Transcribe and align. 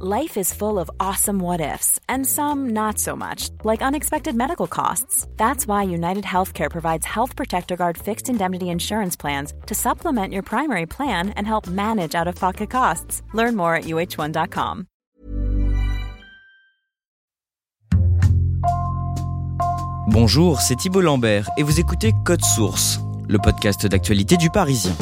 Life 0.00 0.36
is 0.36 0.52
full 0.52 0.80
of 0.80 0.90
awesome 0.98 1.38
what 1.38 1.60
ifs 1.60 2.00
and 2.08 2.26
some 2.26 2.70
not 2.70 2.98
so 2.98 3.14
much, 3.14 3.50
like 3.62 3.80
unexpected 3.80 4.34
medical 4.34 4.66
costs. 4.66 5.28
That's 5.36 5.68
why 5.68 5.84
United 5.84 6.24
Healthcare 6.24 6.68
provides 6.68 7.06
Health 7.06 7.36
Protector 7.36 7.76
Guard 7.76 7.96
fixed 7.96 8.28
indemnity 8.28 8.70
insurance 8.70 9.14
plans 9.14 9.52
to 9.66 9.74
supplement 9.76 10.32
your 10.32 10.42
primary 10.42 10.86
plan 10.86 11.28
and 11.36 11.46
help 11.46 11.68
manage 11.68 12.16
out-of-pocket 12.16 12.70
costs. 12.70 13.22
Learn 13.34 13.54
more 13.54 13.76
at 13.76 13.84
uh1.com. 13.84 14.86
Bonjour, 20.08 20.60
c'est 20.60 20.76
Thibault 20.76 21.02
Lambert 21.02 21.48
et 21.56 21.62
vous 21.62 21.78
écoutez 21.78 22.12
Code 22.24 22.44
Source, 22.44 22.98
le 23.28 23.38
podcast 23.38 23.86
d'actualité 23.86 24.36
du 24.36 24.50
Parisien. 24.50 24.92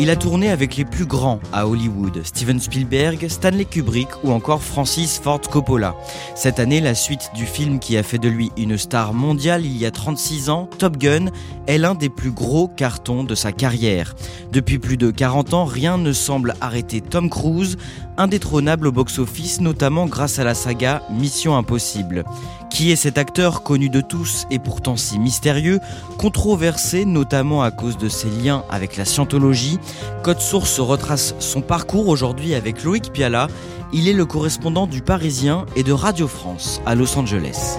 Il 0.00 0.10
a 0.10 0.16
tourné 0.16 0.48
avec 0.48 0.76
les 0.76 0.84
plus 0.84 1.06
grands 1.06 1.40
à 1.52 1.66
Hollywood, 1.66 2.20
Steven 2.22 2.60
Spielberg, 2.60 3.26
Stanley 3.28 3.64
Kubrick 3.64 4.08
ou 4.22 4.30
encore 4.30 4.62
Francis 4.62 5.18
Ford 5.18 5.40
Coppola. 5.40 5.96
Cette 6.36 6.60
année, 6.60 6.80
la 6.80 6.94
suite 6.94 7.32
du 7.34 7.46
film 7.46 7.80
qui 7.80 7.96
a 7.96 8.04
fait 8.04 8.18
de 8.18 8.28
lui 8.28 8.52
une 8.56 8.78
star 8.78 9.12
mondiale 9.12 9.66
il 9.66 9.76
y 9.76 9.84
a 9.84 9.90
36 9.90 10.50
ans, 10.50 10.70
Top 10.78 10.98
Gun, 10.98 11.32
est 11.66 11.78
l'un 11.78 11.96
des 11.96 12.10
plus 12.10 12.30
gros 12.30 12.68
cartons 12.68 13.24
de 13.24 13.34
sa 13.34 13.50
carrière. 13.50 14.14
Depuis 14.52 14.78
plus 14.78 14.98
de 14.98 15.10
40 15.10 15.52
ans, 15.52 15.64
rien 15.64 15.98
ne 15.98 16.12
semble 16.12 16.54
arrêter 16.60 17.00
Tom 17.00 17.28
Cruise, 17.28 17.76
indétrônable 18.18 18.86
au 18.86 18.92
box-office, 18.92 19.60
notamment 19.60 20.06
grâce 20.06 20.38
à 20.38 20.44
la 20.44 20.54
saga 20.54 21.02
Mission 21.10 21.56
Impossible. 21.56 22.24
Qui 22.70 22.92
est 22.92 22.96
cet 22.96 23.18
acteur 23.18 23.62
connu 23.62 23.88
de 23.88 24.00
tous 24.00 24.46
et 24.50 24.58
pourtant 24.58 24.96
si 24.96 25.18
mystérieux, 25.18 25.80
controversé 26.16 27.04
notamment 27.04 27.62
à 27.62 27.70
cause 27.70 27.98
de 27.98 28.08
ses 28.08 28.30
liens 28.30 28.64
avec 28.70 28.96
la 28.96 29.04
scientologie 29.04 29.78
Code 30.22 30.40
Source 30.40 30.78
retrace 30.78 31.34
son 31.38 31.60
parcours 31.60 32.08
aujourd'hui 32.08 32.54
avec 32.54 32.84
Loïc 32.84 33.12
Piala. 33.12 33.48
Il 33.92 34.06
est 34.06 34.12
le 34.12 34.26
correspondant 34.26 34.86
du 34.86 35.02
Parisien 35.02 35.66
et 35.74 35.82
de 35.82 35.92
Radio 35.92 36.28
France 36.28 36.80
à 36.86 36.94
Los 36.94 37.16
Angeles. 37.18 37.78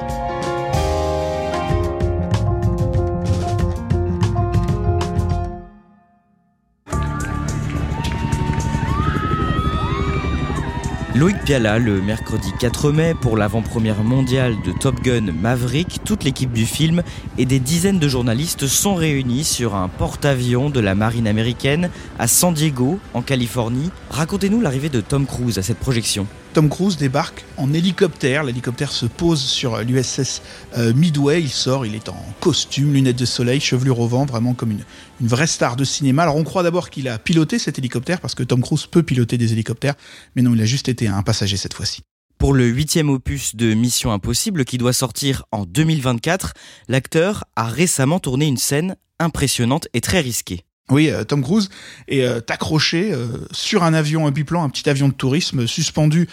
Loïc 11.20 11.38
Piala, 11.44 11.80
le 11.80 12.02
mercredi 12.02 12.53
4 12.62 12.94
mai, 12.94 13.14
pour 13.14 13.36
l'avant-première 13.36 14.06
mondiale 14.06 14.56
de 14.66 14.72
Top 14.72 15.02
Gun 15.02 15.34
Maverick, 15.34 16.00
toute 16.06 16.23
l'équipe 16.23 16.53
du 16.53 16.66
film 16.66 17.03
et 17.38 17.45
des 17.45 17.59
dizaines 17.59 18.00
de 18.00 18.08
journalistes 18.08 18.67
sont 18.67 18.95
réunis 18.95 19.44
sur 19.44 19.75
un 19.75 19.90
porte-avions 19.90 20.70
de 20.70 20.80
la 20.80 20.95
marine 20.95 21.28
américaine 21.28 21.90
à 22.20 22.28
San 22.28 22.53
Diego, 22.53 23.00
en 23.14 23.22
Californie. 23.22 23.92
Racontez-nous 24.12 24.62
l'arrivée 24.62 24.88
de 24.88 25.02
Tom 25.02 25.25
Cruise 25.25 25.58
à 25.58 25.62
cette 25.62 25.80
projection. 25.80 26.25
Tom 26.60 26.68
Cruise 26.68 26.98
débarque 26.98 27.46
en 27.56 27.74
hélicoptère. 27.74 28.44
L'hélicoptère 28.44 28.92
se 28.92 29.06
pose 29.06 29.40
sur 29.40 29.78
l'USS 29.78 30.42
euh, 30.78 30.94
Midway. 30.94 31.42
Il 31.42 31.50
sort, 31.50 31.86
il 31.86 31.96
est 31.96 32.09
en 32.09 32.22
costume, 32.42 32.92
lunettes 32.92 33.16
de 33.16 33.24
soleil, 33.24 33.62
chevelure 33.62 34.02
au 34.02 34.09
vent, 34.09 34.25
vraiment 34.25 34.53
comme 34.53 34.72
une, 34.72 34.84
une 35.22 35.28
vraie 35.28 35.48
star 35.48 35.78
de 35.78 35.86
cinéma. 35.86 36.24
Alors 36.24 36.36
on 36.36 36.44
croit 36.44 36.62
d'abord 36.62 36.90
qu'il 36.90 37.08
a 37.08 37.18
piloté 37.18 37.59
cet 37.59 37.80
hélicoptère 37.80 38.19
parce 38.19 38.36
que 38.36 38.44
Tom 38.44 38.62
Cruise 38.62 38.88
peut 38.88 39.03
piloter 39.03 39.38
des 39.38 39.53
hélicoptères, 39.53 39.94
mais 40.36 40.42
non, 40.42 40.53
il 40.53 40.62
a 40.62 40.66
juste 40.66 40.90
été 40.90 41.08
un 41.08 41.24
passager 41.24 41.56
cette 41.56 41.75
fois-ci. 41.75 42.02
Pour 42.38 42.52
le 42.52 42.68
huitième 42.68 43.09
opus 43.09 43.56
de 43.56 43.74
Mission 43.74 44.12
Impossible 44.12 44.66
qui 44.66 44.78
doit 44.78 44.92
sortir 44.92 45.46
en 45.53 45.64
2024, 45.64 46.52
l'acteur 46.90 47.46
a 47.56 47.68
récemment 47.68 48.19
tourné 48.19 48.48
une 48.48 48.58
scène 48.58 48.98
impressionnante 49.18 49.88
et 49.94 50.02
très 50.02 50.19
risquée. 50.19 50.66
Oui, 50.89 51.09
euh, 51.09 51.23
Tom 51.23 51.44
Cruise 51.44 51.69
est 52.07 52.23
euh, 52.23 52.39
accroché 52.50 53.11
euh, 53.13 53.27
sur 53.51 53.83
un 53.83 53.94
avion, 53.94 54.25
un 54.25 54.31
biplan, 54.31 54.63
un 54.63 54.69
petit 54.69 54.89
avion 54.89 55.07
de 55.07 55.13
tourisme 55.13 55.67
suspendu 55.67 56.27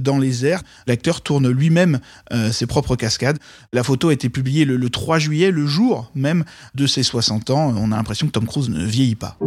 dans 0.00 0.18
les 0.18 0.44
airs. 0.44 0.62
L'acteur 0.86 1.20
tourne 1.20 1.48
lui-même 1.48 2.00
ses 2.50 2.66
propres 2.66 2.96
cascades. 2.96 3.38
La 3.72 3.82
photo 3.82 4.08
a 4.08 4.12
été 4.12 4.28
publiée 4.28 4.64
le, 4.64 4.76
le 4.76 4.90
3 4.90 5.18
juillet, 5.18 5.50
le 5.50 5.66
jour 5.66 6.10
même 6.14 6.44
de 6.74 6.86
ses 6.86 7.02
60 7.02 7.50
ans. 7.50 7.74
On 7.76 7.92
a 7.92 7.96
l'impression 7.96 8.26
que 8.26 8.32
Tom 8.32 8.46
Cruise 8.46 8.68
ne 8.68 8.84
vieillit 8.84 9.14
pas. 9.14 9.38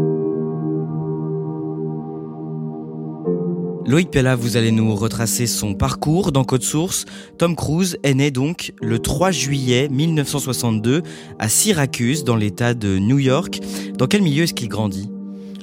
Loïc 3.88 4.10
Pella, 4.10 4.36
vous 4.36 4.58
allez 4.58 4.72
nous 4.72 4.96
retracer 4.96 5.46
son 5.46 5.76
parcours 5.76 6.32
dans 6.32 6.44
Code 6.44 6.64
Source. 6.64 7.06
Tom 7.38 7.56
Cruise 7.56 8.00
est 8.02 8.16
né 8.16 8.32
donc 8.32 8.74
le 8.82 8.98
3 8.98 9.30
juillet 9.30 9.90
1962 9.90 11.04
à 11.38 11.50
Syracuse, 11.50 12.24
dans 12.24 12.36
l'État 12.36 12.74
de 12.74 12.98
New 12.98 13.20
York. 13.20 13.60
Dans 13.96 14.08
quel 14.08 14.24
milieu 14.24 14.44
est-ce 14.44 14.56
qu'il 14.56 14.70
grandit? 14.70 15.12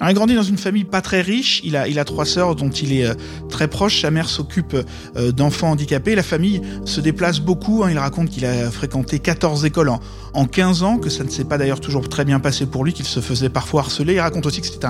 Alors, 0.03 0.11
il 0.11 0.15
grandit 0.15 0.35
dans 0.35 0.43
une 0.43 0.59
famille 0.59 0.83
pas 0.83 1.01
très 1.01 1.21
riche. 1.21 1.61
Il 1.63 1.77
a, 1.77 1.87
il 1.87 2.01
a 2.01 2.05
trois 2.05 2.25
sœurs 2.25 2.57
dont 2.57 2.71
il 2.71 2.93
est 2.93 3.07
euh, 3.07 3.15
très 3.49 3.69
proche. 3.69 4.01
Sa 4.01 4.11
mère 4.11 4.29
s'occupe 4.29 4.75
euh, 5.17 5.31
d'enfants 5.31 5.71
handicapés. 5.71 6.17
La 6.17 6.25
famille 6.25 6.61
se 6.85 7.01
déplace 7.01 7.39
beaucoup. 7.39 7.85
Hein. 7.85 7.91
Il 7.93 7.99
raconte 7.99 8.29
qu'il 8.29 8.45
a 8.45 8.69
fréquenté 8.73 9.21
14 9.21 9.65
écoles 9.65 9.91
en, 9.91 10.01
en 10.35 10.47
15 10.47 10.83
ans, 10.83 10.99
que 10.99 11.09
ça 11.09 11.23
ne 11.23 11.29
s'est 11.29 11.45
pas 11.45 11.57
d'ailleurs 11.57 11.79
toujours 11.79 12.09
très 12.09 12.25
bien 12.25 12.41
passé 12.41 12.67
pour 12.67 12.85
lui, 12.85 12.93
qu'il 12.93 13.05
se 13.05 13.21
faisait 13.21 13.49
parfois 13.49 13.83
harceler. 13.83 14.15
Il 14.15 14.21
raconte 14.21 14.45
aussi 14.45 14.61
que 14.61 14.67
c'était 14.67 14.89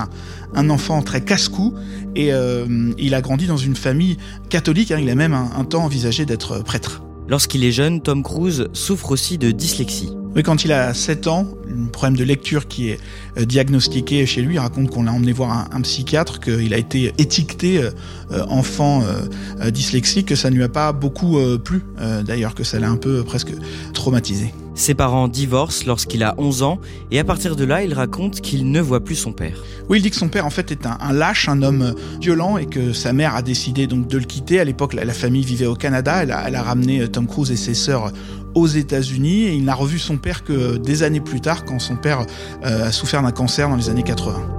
un, 0.55 0.69
enfant 0.71 1.03
très 1.03 1.21
casse-cou 1.21 1.75
et 2.15 2.33
euh, 2.33 2.91
il 2.97 3.13
a 3.13 3.21
grandi 3.21 3.45
dans 3.45 3.57
une 3.57 3.75
famille 3.75 4.17
catholique. 4.49 4.91
Hein. 4.91 4.97
Il 4.99 5.11
a 5.11 5.15
même 5.15 5.35
un 5.35 5.63
temps 5.63 5.83
envisagé 5.83 6.25
d'être 6.25 6.63
prêtre. 6.63 7.03
Lorsqu'il 7.27 7.63
est 7.63 7.71
jeune, 7.71 8.01
Tom 8.01 8.23
Cruise 8.23 8.67
souffre 8.73 9.11
aussi 9.11 9.37
de 9.37 9.51
dyslexie. 9.51 10.09
Oui, 10.35 10.41
quand 10.41 10.65
il 10.65 10.71
a 10.71 10.93
7 10.95 11.27
ans, 11.27 11.47
un 11.69 11.85
problème 11.85 12.17
de 12.17 12.23
lecture 12.23 12.67
qui 12.67 12.89
est 12.89 12.99
euh, 13.37 13.45
diagnostiqué 13.45 14.25
chez 14.25 14.41
lui, 14.41 14.55
il 14.55 14.59
raconte 14.59 14.89
qu'on 14.89 15.03
l'a 15.03 15.11
emmené 15.11 15.31
voir 15.31 15.69
un, 15.71 15.81
psychiatre, 15.81 16.39
qu'il 16.39 16.73
a 16.73 16.77
été 16.77 17.13
étiqueté 17.19 17.77
euh, 17.77 17.91
euh, 18.31 18.43
enfant 18.49 19.03
dyslexique, 19.71 20.27
que 20.27 20.35
ça 20.35 20.49
ne 20.49 20.55
lui 20.55 20.63
a 20.63 20.69
pas 20.69 20.91
beaucoup 20.91 21.37
plu, 21.63 21.83
d'ailleurs, 22.25 22.55
que 22.55 22.63
ça 22.63 22.79
l'a 22.79 22.89
un 22.89 22.97
peu 22.97 23.23
presque 23.23 23.51
traumatisé. 23.93 24.53
Ses 24.75 24.95
parents 24.95 25.27
divorcent 25.27 25.85
lorsqu'il 25.85 26.23
a 26.23 26.33
11 26.37 26.63
ans 26.63 26.79
et 27.11 27.19
à 27.19 27.23
partir 27.23 27.55
de 27.55 27.63
là, 27.63 27.83
il 27.83 27.93
raconte 27.93 28.41
qu'il 28.41 28.71
ne 28.71 28.81
voit 28.81 29.03
plus 29.03 29.15
son 29.15 29.31
père. 29.31 29.63
Oui, 29.89 29.99
il 29.99 30.01
dit 30.01 30.09
que 30.09 30.15
son 30.15 30.29
père 30.29 30.45
en 30.45 30.49
fait 30.49 30.71
est 30.71 30.85
un, 30.85 31.13
lâche, 31.13 31.47
un 31.47 31.61
homme 31.61 31.93
violent 32.19 32.57
et 32.57 32.65
que 32.65 32.91
sa 32.91 33.13
mère 33.13 33.35
a 33.35 33.41
décidé 33.41 33.85
donc 33.85 34.07
de 34.07 34.17
le 34.17 34.25
quitter. 34.25 34.59
À 34.59 34.63
l'époque, 34.63 34.93
la, 34.93 35.05
famille 35.13 35.43
vivait 35.43 35.67
au 35.67 35.75
Canada. 35.75 36.23
Elle 36.23 36.31
a, 36.31 36.63
ramené 36.63 37.07
Tom 37.07 37.27
Cruise 37.27 37.51
et 37.51 37.55
ses 37.55 37.75
sœurs 37.75 38.11
aux 38.55 38.67
États-Unis 38.67 39.43
et 39.43 39.53
il 39.53 39.63
n'a 39.63 39.75
revu 39.75 39.99
son 39.99 40.17
père 40.17 40.43
que 40.43 40.77
des 40.77 41.03
années 41.03 41.21
plus 41.21 41.41
tard 41.41 41.65
quand 41.65 41.79
son 41.79 41.95
père 41.95 42.25
euh, 42.65 42.87
a 42.87 42.91
souffert 42.91 43.21
d'un 43.21 43.31
cancer 43.31 43.69
dans 43.69 43.75
les 43.75 43.89
années 43.89 44.03
80. 44.03 44.52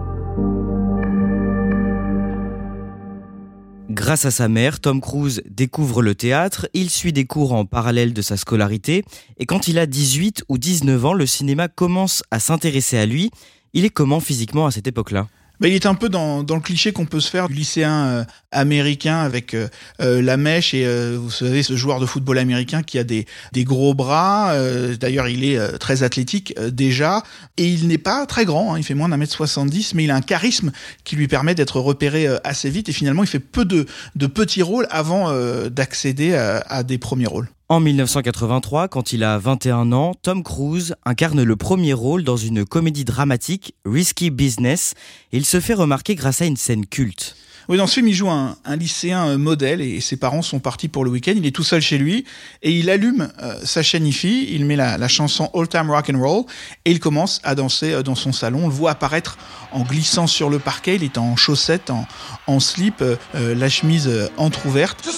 Grâce 4.05 4.27
à 4.27 4.31
sa 4.31 4.49
mère, 4.49 4.81
Tom 4.81 5.01
Cruise 5.01 5.43
découvre 5.49 6.03
le 6.03 6.15
théâtre, 6.15 6.69
il 6.75 6.91
suit 6.91 7.15
des 7.15 7.25
cours 7.25 7.55
en 7.55 7.65
parallèle 7.65 8.13
de 8.13 8.21
sa 8.21 8.37
scolarité, 8.37 9.03
et 9.39 9.47
quand 9.47 9.67
il 9.67 9.79
a 9.79 9.87
18 9.87 10.45
ou 10.51 10.59
19 10.59 11.07
ans, 11.07 11.15
le 11.15 11.25
cinéma 11.25 11.69
commence 11.69 12.23
à 12.31 12.39
s'intéresser 12.39 12.99
à 12.99 13.07
lui. 13.07 13.31
Il 13.73 13.87
est 13.87 13.89
comment 13.89 14.21
physiquement 14.21 14.67
à 14.67 14.71
cette 14.71 14.87
époque-là? 14.87 15.27
Bah, 15.61 15.69
il 15.69 15.75
est 15.75 15.87
un 15.87 15.95
peu 15.95 16.09
dans, 16.09 16.41
le 16.43 16.61
cliché 16.61 16.93
qu'on 16.93 17.07
peut 17.07 17.21
se 17.21 17.31
faire 17.31 17.49
du 17.49 17.55
lycéen 17.55 18.07
euh, 18.07 18.25
américain 18.51 19.21
avec 19.21 19.55
euh, 19.55 19.69
euh, 20.01 20.21
la 20.21 20.37
mèche 20.37 20.75
et 20.75 20.85
vous 21.17 21.31
savez 21.31 21.63
ce 21.63 21.77
joueur 21.77 22.01
de 22.01 22.07
football 22.07 22.39
américain 22.39 22.83
qui 22.83 22.99
a 22.99 23.05
des, 23.05 23.27
gros 23.59 23.95
bras. 23.95 24.55
D'ailleurs, 24.99 25.29
il 25.29 25.45
est 25.45 25.79
très 25.79 26.03
athlétique 26.03 26.55
déjà 26.71 27.23
et 27.57 27.67
il 27.67 27.87
n'est 27.89 27.99
pas 27.99 28.27
très 28.27 28.45
grand. 28.45 28.75
Hein, 28.75 28.79
il 28.79 28.85
fait 28.85 28.95
moins 28.95 29.09
d'un 29.09 29.17
mètre 29.17 29.33
70, 29.33 29.95
mais 29.95 30.05
il 30.05 30.11
a 30.11 30.17
un 30.17 30.21
charisme 30.21 30.73
qui 31.05 31.17
lui 31.17 31.29
permet 31.29 31.55
d'être 31.55 31.81
repéré 31.81 32.27
assez 32.45 32.71
vite 32.71 32.89
et 32.89 32.93
finalement 32.93 33.23
il 33.23 33.29
fait 33.29 33.39
peu 33.39 33.65
de, 33.65 33.87
de 34.17 34.27
petits 34.27 34.63
rôles 34.63 34.87
avant 34.91 35.33
d'accéder 35.69 36.35
à, 36.35 36.59
à 36.69 36.83
des 36.83 36.99
premiers 36.99 37.27
rôles. 37.27 37.49
En 37.71 37.81
1983, 37.81 38.89
quand 38.89 39.15
il 39.15 39.25
a 39.25 39.39
21 39.39 39.93
ans, 39.93 40.13
Tom 40.21 40.43
Cruise 40.43 40.97
incarne 41.07 41.43
le 41.43 41.57
premier 41.57 41.95
rôle 41.95 42.23
dans 42.23 42.37
une 42.37 42.67
comédie 42.67 43.07
dramatique, 43.07 43.75
Risky 43.87 44.29
Business, 44.29 44.93
et 45.33 45.39
il 45.39 45.47
se 45.47 45.61
fait 45.61 45.73
remarquer 45.73 46.15
grâce 46.15 46.43
à 46.43 46.45
une 46.45 46.59
scène 46.59 46.85
culte. 46.85 47.37
Oui, 47.71 47.79
dans 47.79 47.87
ce 47.87 47.95
film, 47.95 48.09
il 48.09 48.13
joue 48.13 48.29
un, 48.29 48.59
un 48.67 48.77
lycéen 48.77 49.29
euh, 49.29 49.39
modèle 49.39 49.81
et 49.81 50.03
ses 50.03 50.19
parents 50.19 50.43
sont 50.43 50.59
partis 50.59 50.89
pour 50.89 51.07
le 51.07 51.11
week-end. 51.11 51.33
Il 51.35 51.47
est 51.47 51.57
tout 51.57 51.65
seul 51.65 51.81
chez 51.81 51.97
lui 51.97 52.27
et 52.63 52.71
il 52.71 52.91
allume 52.91 53.33
euh, 53.43 53.59
sa 53.65 53.83
chaîne 53.83 54.07
IFI, 54.07 54.49
il 54.53 54.67
met 54.67 54.77
la, 54.77 54.99
la 54.99 55.09
chanson 55.09 55.51
All 55.55 55.67
Time 55.67 55.91
Rock 55.91 56.11
and 56.13 56.21
Roll 56.21 56.45
et 56.85 56.91
il 56.91 57.01
commence 57.01 57.41
à 57.45 57.55
danser 57.55 57.95
euh, 57.95 58.03
dans 58.03 58.15
son 58.15 58.33
salon. 58.33 58.65
On 58.65 58.69
le 58.69 58.75
voit 58.75 58.91
apparaître 58.91 59.39
en 59.73 59.85
glissant 59.85 60.27
sur 60.27 60.51
le 60.51 60.59
parquet. 60.59 60.97
Il 60.97 61.05
est 61.05 61.17
en 61.17 61.35
chaussettes, 61.37 61.89
en, 61.89 62.07
en 62.47 62.61
slip, 62.61 63.03
la 63.33 63.69
chemise 63.71 64.09
euh, 64.09 64.29
entrouverte. 64.37 65.09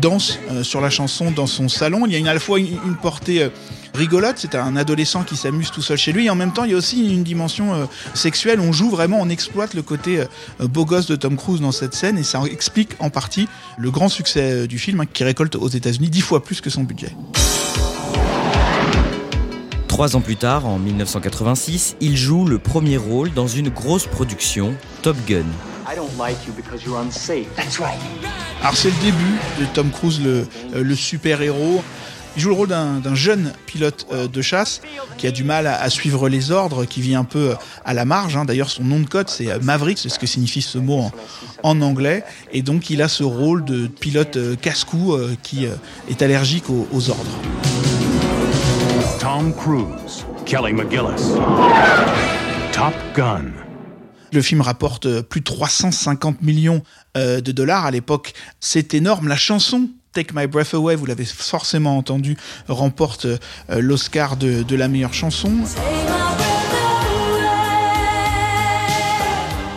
Danse 0.00 0.38
euh, 0.50 0.62
sur 0.62 0.80
la 0.80 0.90
chanson 0.90 1.30
dans 1.30 1.46
son 1.46 1.68
salon. 1.68 2.06
Il 2.06 2.12
y 2.12 2.16
a 2.16 2.18
une, 2.18 2.28
à 2.28 2.34
la 2.34 2.40
fois 2.40 2.58
une, 2.58 2.78
une 2.86 2.96
portée 2.96 3.42
euh, 3.42 3.48
rigolote, 3.94 4.36
c'est 4.38 4.54
un 4.54 4.76
adolescent 4.76 5.22
qui 5.24 5.36
s'amuse 5.36 5.70
tout 5.70 5.82
seul 5.82 5.98
chez 5.98 6.12
lui, 6.12 6.26
et 6.26 6.30
en 6.30 6.34
même 6.34 6.52
temps 6.52 6.64
il 6.64 6.70
y 6.70 6.74
a 6.74 6.76
aussi 6.76 7.12
une 7.12 7.22
dimension 7.22 7.74
euh, 7.74 7.84
sexuelle. 8.14 8.60
On 8.60 8.72
joue 8.72 8.90
vraiment, 8.90 9.18
on 9.20 9.28
exploite 9.28 9.74
le 9.74 9.82
côté 9.82 10.20
euh, 10.20 10.68
beau 10.68 10.84
gosse 10.84 11.06
de 11.06 11.16
Tom 11.16 11.36
Cruise 11.36 11.60
dans 11.60 11.72
cette 11.72 11.94
scène, 11.94 12.18
et 12.18 12.22
ça 12.22 12.42
explique 12.50 12.90
en 12.98 13.10
partie 13.10 13.48
le 13.78 13.90
grand 13.90 14.08
succès 14.08 14.52
euh, 14.52 14.66
du 14.66 14.78
film, 14.78 15.00
hein, 15.00 15.06
qui 15.12 15.24
récolte 15.24 15.56
aux 15.56 15.68
États-Unis 15.68 16.10
dix 16.10 16.20
fois 16.20 16.42
plus 16.42 16.60
que 16.60 16.70
son 16.70 16.84
budget. 16.84 17.14
Trois 19.88 20.16
ans 20.16 20.20
plus 20.20 20.36
tard, 20.36 20.66
en 20.66 20.78
1986, 20.78 21.96
il 22.00 22.16
joue 22.16 22.46
le 22.46 22.58
premier 22.58 22.96
rôle 22.96 23.32
dans 23.34 23.48
une 23.48 23.68
grosse 23.68 24.06
production, 24.06 24.74
Top 25.02 25.16
Gun. 25.26 25.44
I 25.86 25.96
don't 25.96 26.16
like 26.16 26.36
you 26.46 26.52
because 26.54 26.84
you're 26.84 26.98
unsafe. 26.98 27.46
That's 27.56 27.78
right. 27.80 27.98
Alors 28.60 28.76
c'est 28.76 28.90
le 28.90 29.02
début 29.02 29.38
de 29.58 29.64
Tom 29.72 29.90
Cruise, 29.90 30.20
le, 30.22 30.46
euh, 30.74 30.94
super-héros. 30.94 31.82
Il 32.36 32.42
joue 32.42 32.50
le 32.50 32.54
rôle 32.54 32.68
d'un 32.68 33.14
jeune 33.14 33.52
pilote 33.66 34.06
euh, 34.12 34.28
de 34.28 34.42
chasse 34.42 34.82
qui 35.18 35.26
a 35.26 35.30
du 35.30 35.42
mal 35.44 35.66
à, 35.66 35.90
suivre 35.90 36.28
les 36.28 36.52
ordres, 36.52 36.84
qui 36.84 37.00
vit 37.00 37.14
un 37.14 37.24
peu 37.24 37.50
euh, 37.50 37.54
à 37.84 37.94
la 37.94 38.04
marge. 38.04 38.36
hein. 38.36 38.44
D'ailleurs, 38.44 38.70
son 38.70 38.84
nom 38.84 39.00
de 39.00 39.06
code, 39.06 39.28
c'est 39.28 39.60
Maverick, 39.62 39.98
c'est 39.98 40.10
ce 40.10 40.18
que 40.18 40.26
signifie 40.26 40.62
ce 40.62 40.78
mot 40.78 41.10
en, 41.62 41.80
anglais. 41.80 42.22
Et 42.52 42.62
donc, 42.62 42.90
il 42.90 43.02
a 43.02 43.08
ce 43.08 43.24
rôle 43.24 43.64
de 43.64 43.86
pilote 43.86 44.38
casse-cou 44.60 45.16
qui 45.42 45.66
est 46.08 46.22
allergique 46.22 46.68
aux, 46.70 46.86
aux 46.92 47.10
ordres. 47.10 47.24
Tom 49.18 49.52
Cruise, 49.54 50.24
Kelly 50.44 50.72
McGillis. 50.72 51.34
Top 52.72 52.94
Gun. 53.16 53.69
Le 54.32 54.42
film 54.42 54.60
rapporte 54.60 55.06
euh, 55.06 55.22
plus 55.22 55.40
de 55.40 55.44
350 55.44 56.42
millions 56.42 56.82
euh, 57.16 57.40
de 57.40 57.50
dollars 57.52 57.86
à 57.86 57.90
l'époque. 57.90 58.32
C'est 58.60 58.94
énorme. 58.94 59.26
La 59.26 59.36
chanson 59.36 59.88
Take 60.12 60.32
My 60.34 60.46
Breath 60.46 60.74
Away, 60.74 60.96
vous 60.96 61.06
l'avez 61.06 61.24
forcément 61.24 61.96
entendu, 61.96 62.36
remporte 62.68 63.26
euh, 63.26 63.38
l'Oscar 63.70 64.36
de, 64.36 64.74
la 64.74 64.88
meilleure 64.88 65.14
chanson. 65.14 65.52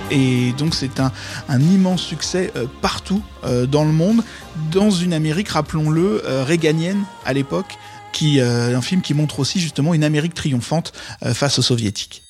Et 0.09 0.53
donc 0.53 0.75
c'est 0.75 0.99
un, 0.99 1.11
immense 1.49 2.01
succès 2.01 2.51
partout 2.81 3.23
dans 3.67 3.83
le 3.83 3.91
monde, 3.91 4.23
dans 4.71 4.91
une 4.91 5.13
Amérique, 5.13 5.49
rappelons-le, 5.49 6.23
euh, 6.25 6.43
réganienne 6.43 7.03
à 7.25 7.33
l'époque, 7.33 7.77
qui 8.11 8.39
un 8.39 8.81
film 8.81 9.01
qui 9.01 9.15
montre 9.15 9.39
aussi 9.39 9.59
justement 9.59 9.95
une 9.95 10.03
Amérique 10.03 10.35
triomphante 10.35 10.93
face 11.33 11.57
aux 11.57 11.63
soviétiques. 11.63 12.21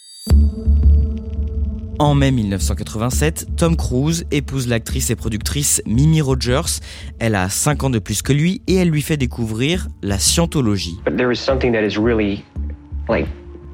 En 2.00 2.16
mai 2.16 2.32
1987, 2.32 3.56
Tom 3.56 3.76
Cruise 3.78 4.26
épouse 4.32 4.68
l'actrice 4.68 5.10
et 5.10 5.16
productrice 5.16 5.82
Mimi 5.86 6.22
Rogers. 6.22 6.80
Elle 7.20 7.36
a 7.36 7.50
5 7.50 7.84
ans 7.84 7.90
de 7.90 8.00
plus 8.00 8.22
que 8.22 8.34
lui 8.34 8.62
et 8.68 8.76
elle 8.76 8.90
lui 8.90 9.02
fait 9.02 9.18
découvrir 9.18 9.88
la 10.02 10.18
scientologie. 10.18 10.98
But 11.06 11.16
there 11.18 11.32
is 11.32 11.38
something 11.38 11.72
that 11.74 11.84
is 11.84 11.98
really 11.98 12.44
like 13.08 13.28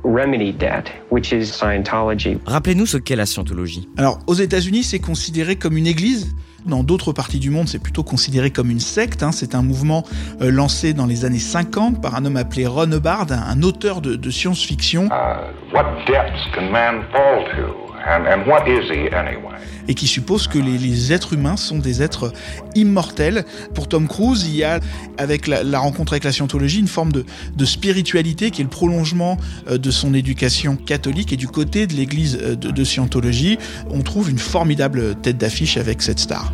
remedied 0.03 0.57
that, 0.59 0.83
which 1.11 1.31
is 1.31 1.45
Scientology. 1.45 2.37
Rappelez-nous 2.45 2.85
ce 2.85 2.97
qu'est 2.97 3.15
la 3.15 3.25
scientologie. 3.25 3.87
Alors, 3.97 4.19
aux 4.27 4.33
États-Unis, 4.35 4.83
c'est 4.83 4.99
considéré 4.99 5.55
comme 5.55 5.77
une 5.77 5.87
église. 5.87 6.35
Dans 6.65 6.83
d'autres 6.83 7.13
parties 7.13 7.39
du 7.39 7.49
monde, 7.49 7.69
c'est 7.69 7.79
plutôt 7.79 8.03
considéré 8.03 8.51
comme 8.51 8.69
une 8.69 8.81
secte. 8.81 9.23
hein. 9.23 9.31
C'est 9.31 9.55
un 9.55 9.61
mouvement 9.61 10.03
euh, 10.41 10.51
lancé 10.51 10.93
dans 10.93 11.05
les 11.05 11.23
années 11.23 11.39
50 11.39 12.01
par 12.01 12.15
un 12.15 12.25
homme 12.25 12.35
appelé 12.35 12.67
Ron 12.67 12.91
Hubbard, 12.91 13.27
un, 13.31 13.43
un 13.57 13.61
auteur 13.63 14.01
de, 14.01 14.15
de 14.15 14.29
science-fiction, 14.29 15.05
Uh, 15.07 15.73
what 15.73 15.85
depths 16.05 16.51
can 16.53 16.69
man 16.69 17.01
fall 17.13 17.45
to? 17.55 17.88
And, 18.07 18.25
and 18.27 18.45
what 18.47 18.67
is 18.67 18.89
he 18.89 19.07
anyway? 19.13 19.59
et 19.89 19.95
qui 19.95 20.07
suppose 20.07 20.47
que 20.47 20.59
les, 20.59 20.77
les 20.77 21.11
êtres 21.11 21.33
humains 21.33 21.57
sont 21.57 21.79
des 21.79 22.01
êtres 22.01 22.31
immortels. 22.75 23.43
Pour 23.73 23.89
Tom 23.89 24.07
Cruise, 24.07 24.45
il 24.47 24.55
y 24.55 24.63
a, 24.63 24.79
avec 25.17 25.47
la, 25.47 25.63
la 25.63 25.79
rencontre 25.79 26.13
avec 26.13 26.23
la 26.23 26.31
scientologie, 26.31 26.79
une 26.79 26.87
forme 26.87 27.11
de, 27.11 27.25
de 27.57 27.65
spiritualité 27.65 28.51
qui 28.51 28.61
est 28.61 28.63
le 28.63 28.69
prolongement 28.69 29.37
euh, 29.67 29.79
de 29.79 29.91
son 29.91 30.13
éducation 30.13 30.75
catholique. 30.75 31.33
Et 31.33 31.37
du 31.37 31.47
côté 31.47 31.87
de 31.87 31.93
l'église 31.93 32.37
euh, 32.39 32.55
de, 32.55 32.69
de 32.69 32.83
scientologie, 32.83 33.57
on 33.89 34.01
trouve 34.01 34.29
une 34.29 34.37
formidable 34.37 35.15
tête 35.15 35.37
d'affiche 35.37 35.75
avec 35.77 36.03
cette 36.03 36.19
star. 36.19 36.53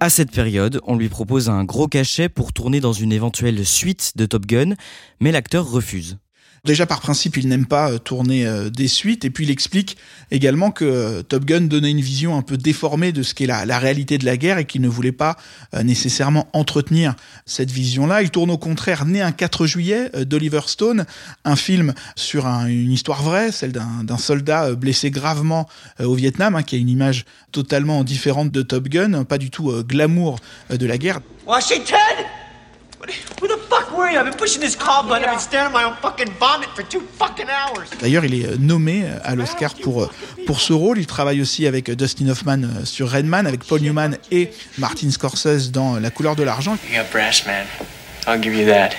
À 0.00 0.10
cette 0.10 0.32
période, 0.32 0.82
on 0.84 0.96
lui 0.96 1.08
propose 1.08 1.48
un 1.48 1.64
gros 1.64 1.88
cachet 1.88 2.28
pour 2.28 2.52
tourner 2.52 2.80
dans 2.80 2.92
une 2.92 3.10
éventuelle 3.10 3.64
suite 3.64 4.12
de 4.16 4.26
Top 4.26 4.44
Gun, 4.44 4.74
mais 5.18 5.32
l'acteur 5.32 5.70
refuse. 5.70 6.18
Déjà 6.64 6.86
par 6.86 7.00
principe, 7.02 7.36
il 7.36 7.46
n'aime 7.48 7.66
pas 7.66 7.90
euh, 7.90 7.98
tourner 7.98 8.46
euh, 8.46 8.70
des 8.70 8.88
suites, 8.88 9.26
et 9.26 9.30
puis 9.30 9.44
il 9.44 9.50
explique 9.50 9.98
également 10.30 10.70
que 10.70 10.84
euh, 10.86 11.22
Top 11.22 11.44
Gun 11.44 11.62
donnait 11.62 11.90
une 11.90 12.00
vision 12.00 12.38
un 12.38 12.42
peu 12.42 12.56
déformée 12.56 13.12
de 13.12 13.22
ce 13.22 13.34
qu'est 13.34 13.44
la, 13.46 13.78
réalité 13.78 14.16
de 14.16 14.24
la 14.24 14.38
guerre 14.38 14.56
et 14.56 14.64
qu'il 14.64 14.80
ne 14.80 14.88
voulait 14.88 15.12
pas 15.12 15.36
nécessairement 15.82 16.48
entretenir 16.52 17.14
cette 17.44 17.70
vision-là. 17.70 18.22
Il 18.22 18.30
tourne 18.30 18.50
au 18.50 18.56
contraire 18.56 19.04
Né 19.04 19.20
un 19.20 19.32
4 19.32 19.66
juillet 19.66 20.10
d'Oliver 20.24 20.60
Stone, 20.66 21.04
un 21.44 21.56
film 21.56 21.92
sur 22.16 22.46
un- 22.46 22.66
une 22.66 22.92
histoire 22.92 23.22
vraie, 23.22 23.52
celle 23.52 23.72
d'un 23.72 24.18
soldat 24.18 24.74
blessé 24.74 25.10
gravement 25.10 25.68
au 26.00 26.14
Vietnam, 26.14 26.54
hein, 26.54 26.62
qui 26.62 26.76
a 26.76 26.78
une 26.78 26.88
image 26.88 27.24
totalement 27.52 28.04
différente 28.04 28.50
de 28.52 28.62
Top 28.62 28.88
Gun, 28.88 29.24
pas 29.24 29.38
du 29.38 29.50
tout 29.50 29.72
glamour 29.82 30.38
de 30.70 30.86
la 30.86 30.96
guerre. 30.96 31.20
Washington! 31.46 31.98
Who 33.40 33.48
the 33.48 33.58
fuck 33.68 33.96
were 33.96 34.10
you? 34.10 34.18
I've 34.18 34.24
been 34.24 34.34
pushing 34.34 34.60
this 34.60 34.76
call 34.76 35.02
button. 35.02 35.24
I've 35.24 35.32
been 35.32 35.38
staring 35.38 35.66
at 35.66 35.72
my 35.72 35.84
own 35.84 35.94
fucking 35.96 36.32
vomit 36.38 36.68
for 36.74 36.82
two 36.82 37.00
fucking 37.00 37.48
hours. 37.48 37.90
D'ailleurs, 38.00 38.24
il 38.24 38.34
est 38.34 38.46
euh, 38.46 38.56
nommé 38.58 39.04
euh, 39.04 39.18
à 39.22 39.34
l'Oscar 39.34 39.74
pour, 39.74 40.02
euh, 40.02 40.10
pour 40.46 40.60
ce 40.60 40.72
rôle. 40.72 40.98
Il 40.98 41.06
travaille 41.06 41.40
aussi 41.40 41.66
avec 41.66 41.90
Dustin 41.90 42.28
Hoffman 42.28 42.84
sur 42.84 43.10
Redman, 43.10 43.46
avec 43.46 43.64
Paul 43.64 43.80
Newman 43.80 44.16
et 44.30 44.50
Martin 44.78 45.10
Scorsese 45.10 45.70
dans 45.70 45.98
La 45.98 46.10
couleur 46.10 46.36
de 46.36 46.42
l'argent. 46.42 46.76
You 46.90 46.98
got 46.98 47.10
brass, 47.12 47.46
man. 47.46 47.66
I'll 48.26 48.40
give 48.40 48.54
you 48.54 48.66
that. 48.66 48.92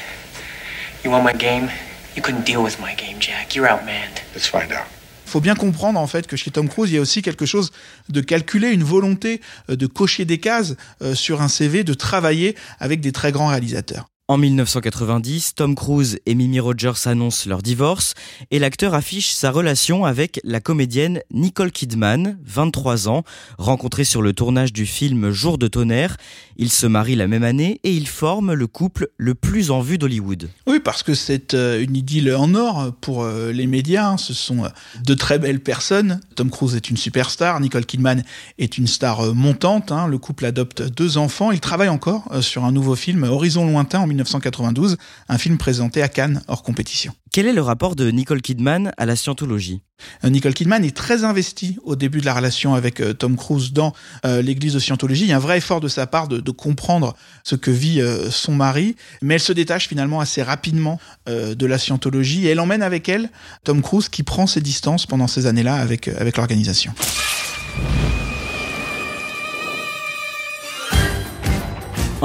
You 1.04 1.12
want 1.12 1.24
my 1.24 1.34
game? 1.34 1.70
You 2.16 2.22
couldn't 2.22 2.46
deal 2.46 2.64
with 2.64 2.80
my 2.80 2.96
game, 2.96 3.20
Jack. 3.20 3.56
You're 3.56 3.68
outmanned. 3.68 4.22
Let's 4.34 4.48
find 4.48 4.72
out. 4.72 4.95
Faut 5.36 5.42
bien 5.42 5.56
comprendre 5.56 6.00
en 6.00 6.08
fait 6.08 6.28
que 6.28 6.38
chez 6.38 6.50
Tom 6.50 6.70
Cruise, 6.70 6.92
il 6.92 6.96
y 6.96 6.98
a 6.98 7.02
aussi 7.02 7.22
quelque 7.22 7.46
chose 7.46 7.74
de 8.08 8.22
calculé, 8.22 8.70
une 8.70 8.86
volonté 8.86 9.42
euh, 9.70 9.76
de 9.76 9.86
cocher 9.86 10.24
des 10.24 10.38
cases 10.38 10.76
euh, 11.02 11.14
sur 11.14 11.42
un 11.42 11.50
CV, 11.50 11.84
de 11.84 11.94
travailler 11.94 12.56
avec 12.80 13.02
des 13.02 13.12
très 13.12 13.34
grands 13.34 13.48
réalisateurs. 13.48 14.08
En 14.28 14.38
1990, 14.40 15.54
Tom 15.54 15.76
Cruise 15.76 16.18
et 16.26 16.34
Mimi 16.34 16.60
Rogers 16.60 17.06
annoncent 17.06 17.48
leur 17.48 17.62
divorce 17.62 18.16
et 18.50 18.58
l'acteur 18.58 18.96
affiche 18.96 19.30
sa 19.32 19.52
relation 19.52 20.04
avec 20.04 20.40
la 20.44 20.60
comédienne 20.60 21.20
Nicole 21.32 21.72
Kidman, 21.72 22.40
23 22.44 23.08
ans, 23.08 23.24
rencontrée 23.60 24.04
sur 24.04 24.24
le 24.24 24.34
tournage 24.34 24.74
du 24.74 24.88
film 24.88 25.30
Jour 25.30 25.60
de 25.60 25.68
tonnerre. 25.68 26.18
Ils 26.58 26.72
se 26.72 26.88
marient 26.88 27.16
la 27.16 27.28
même 27.28 27.44
année 27.44 27.80
et 27.84 27.92
ils 27.92 28.08
forment 28.08 28.54
le 28.54 28.66
couple 28.66 29.10
le 29.18 29.36
plus 29.36 29.70
en 29.70 29.82
vue 29.82 30.00
d'Hollywood. 30.00 30.50
Oui, 30.66 30.80
parce 30.80 31.04
que 31.04 31.14
c'est 31.14 31.54
euh, 31.54 31.80
une 31.84 31.96
idylle 31.96 32.34
en 32.34 32.56
or 32.56 32.94
pour 33.02 33.22
euh, 33.26 33.52
les 33.52 33.68
médias. 33.68 34.08
hein. 34.10 34.18
Ce 34.18 34.34
sont 34.34 34.64
euh, 34.66 34.70
de 35.06 35.14
très 35.14 35.38
belles 35.38 35.60
personnes. 35.60 36.20
Tom 36.36 36.50
Cruise 36.50 36.74
est 36.76 36.90
une 36.90 36.98
superstar. 36.98 37.60
Nicole 37.60 37.86
Kidman 37.86 38.24
est 38.58 38.80
une 38.80 38.88
star 38.88 39.36
montante. 39.36 39.92
hein. 39.92 40.08
Le 40.08 40.18
couple 40.18 40.46
adopte 40.46 40.82
deux 40.82 41.20
enfants. 41.20 41.52
Il 41.52 41.60
travaille 41.60 41.90
encore 41.90 42.24
sur 42.42 42.66
un 42.66 42.72
nouveau 42.72 42.96
film, 42.96 43.22
Horizon 43.24 43.68
lointain, 43.68 44.00
en 44.00 44.08
1992, 44.16 44.98
un 45.30 45.38
film 45.38 45.58
présenté 45.58 46.02
à 46.02 46.08
Cannes 46.08 46.42
hors 46.48 46.64
compétition. 46.64 47.14
Quel 47.32 47.48
est 47.48 47.54
le 47.54 47.62
rapport 47.62 47.96
de 47.96 48.10
Nicole 48.12 48.42
Kidman 48.42 48.94
à 48.98 49.06
la 49.06 49.16
scientologie? 49.16 49.82
Euh, 50.24 50.30
Nicole 50.30 50.54
Kidman 50.54 50.84
est 50.84 50.96
très 50.96 51.24
investie 51.24 51.78
au 51.84 51.96
début 51.96 52.22
de 52.22 52.26
la 52.26 52.34
relation 52.34 52.76
avec 52.76 53.02
euh, 53.02 53.14
Tom 53.14 53.36
Cruise 53.36 53.74
dans 53.74 53.94
euh, 54.26 54.42
l'église 54.42 54.74
de 54.74 54.80
Scientologie. 54.80 55.24
Il 55.24 55.30
y 55.30 55.34
a 55.34 55.38
un 55.38 55.40
vrai 55.40 55.58
effort 55.58 55.82
de 55.82 55.88
sa 55.88 56.08
part 56.08 56.28
de, 56.28 56.40
de 56.40 56.52
comprendre 56.52 57.16
ce 57.44 57.56
que 57.56 57.72
vit 57.72 58.02
euh, 58.02 58.30
son 58.32 58.54
mari, 58.54 58.96
mais 59.22 59.36
elle 59.36 59.42
se 59.42 59.54
détache 59.54 59.88
finalement 59.88 60.20
assez 60.20 60.44
rapidement 60.44 61.00
euh, 61.28 61.56
de 61.56 61.66
la 61.66 61.78
Scientologie 61.78 62.48
et 62.48 62.52
elle 62.52 62.60
emmène 62.60 62.84
avec 62.84 63.10
elle 63.10 63.30
Tom 63.64 63.82
Cruise 63.82 64.10
qui 64.10 64.24
prend 64.24 64.48
ses 64.48 64.62
distances 64.62 65.06
pendant 65.06 65.28
ces 65.28 65.46
années-là 65.46 65.76
avec, 65.76 66.08
avec 66.08 66.38
l'organisation. 66.38 66.94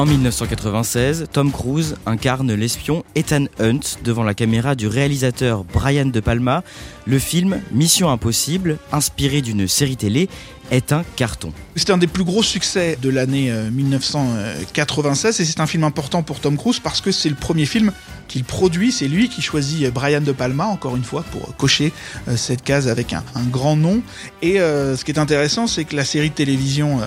En 0.01 0.07
1996, 0.07 1.27
Tom 1.31 1.53
Cruise 1.53 1.97
incarne 2.07 2.55
l'espion 2.55 3.05
Ethan 3.15 3.45
Hunt 3.59 3.81
devant 4.03 4.23
la 4.23 4.33
caméra 4.33 4.75
du 4.75 4.87
réalisateur 4.87 5.63
Brian 5.63 6.07
De 6.07 6.21
Palma. 6.21 6.65
Le 7.05 7.19
film 7.19 7.61
Mission 7.71 8.09
Impossible, 8.09 8.79
inspiré 8.93 9.43
d'une 9.43 9.69
série 9.69 9.99
télé, 9.99 10.31
est 10.71 10.95
un 10.95 11.05
carton. 11.17 11.53
C'est 11.77 11.91
un 11.91 11.99
des 11.99 12.07
plus 12.07 12.25
gros 12.25 12.43
succès 12.43 12.97
de 13.03 13.11
l'année 13.11 13.51
euh, 13.51 13.71
1996 13.71 15.39
et 15.39 15.45
c'est 15.45 15.61
un 15.61 15.67
film 15.67 15.85
important 15.85 16.23
pour 16.23 16.41
Tom 16.41 16.57
Cruise 16.57 16.81
parce 16.81 17.03
que 17.03 17.13
c'est 17.13 17.29
le 17.29 17.35
premier 17.35 17.67
film 17.67 17.93
qu'il 18.31 18.45
produit. 18.45 18.93
C'est 18.93 19.09
lui 19.09 19.29
qui 19.29 19.43
choisit 19.43 19.85
euh, 19.85 19.91
Brian 19.91 20.21
De 20.21 20.33
Palma, 20.33 20.67
encore 20.67 20.97
une 20.97 21.03
fois, 21.03 21.25
pour 21.33 21.55
cocher 21.57 21.93
euh, 22.29 22.37
cette 22.37 22.63
case 22.63 22.87
avec 22.89 23.13
un, 23.13 23.25
grand 23.51 23.77
nom. 23.77 24.03
Et 24.41 24.61
euh, 24.61 24.97
ce 24.97 25.05
qui 25.05 25.11
est 25.11 25.19
intéressant, 25.19 25.67
c'est 25.67 25.85
que 25.85 25.97
la 25.97 26.05
série 26.05 26.31
de 26.31 26.35
télévision 26.35 27.01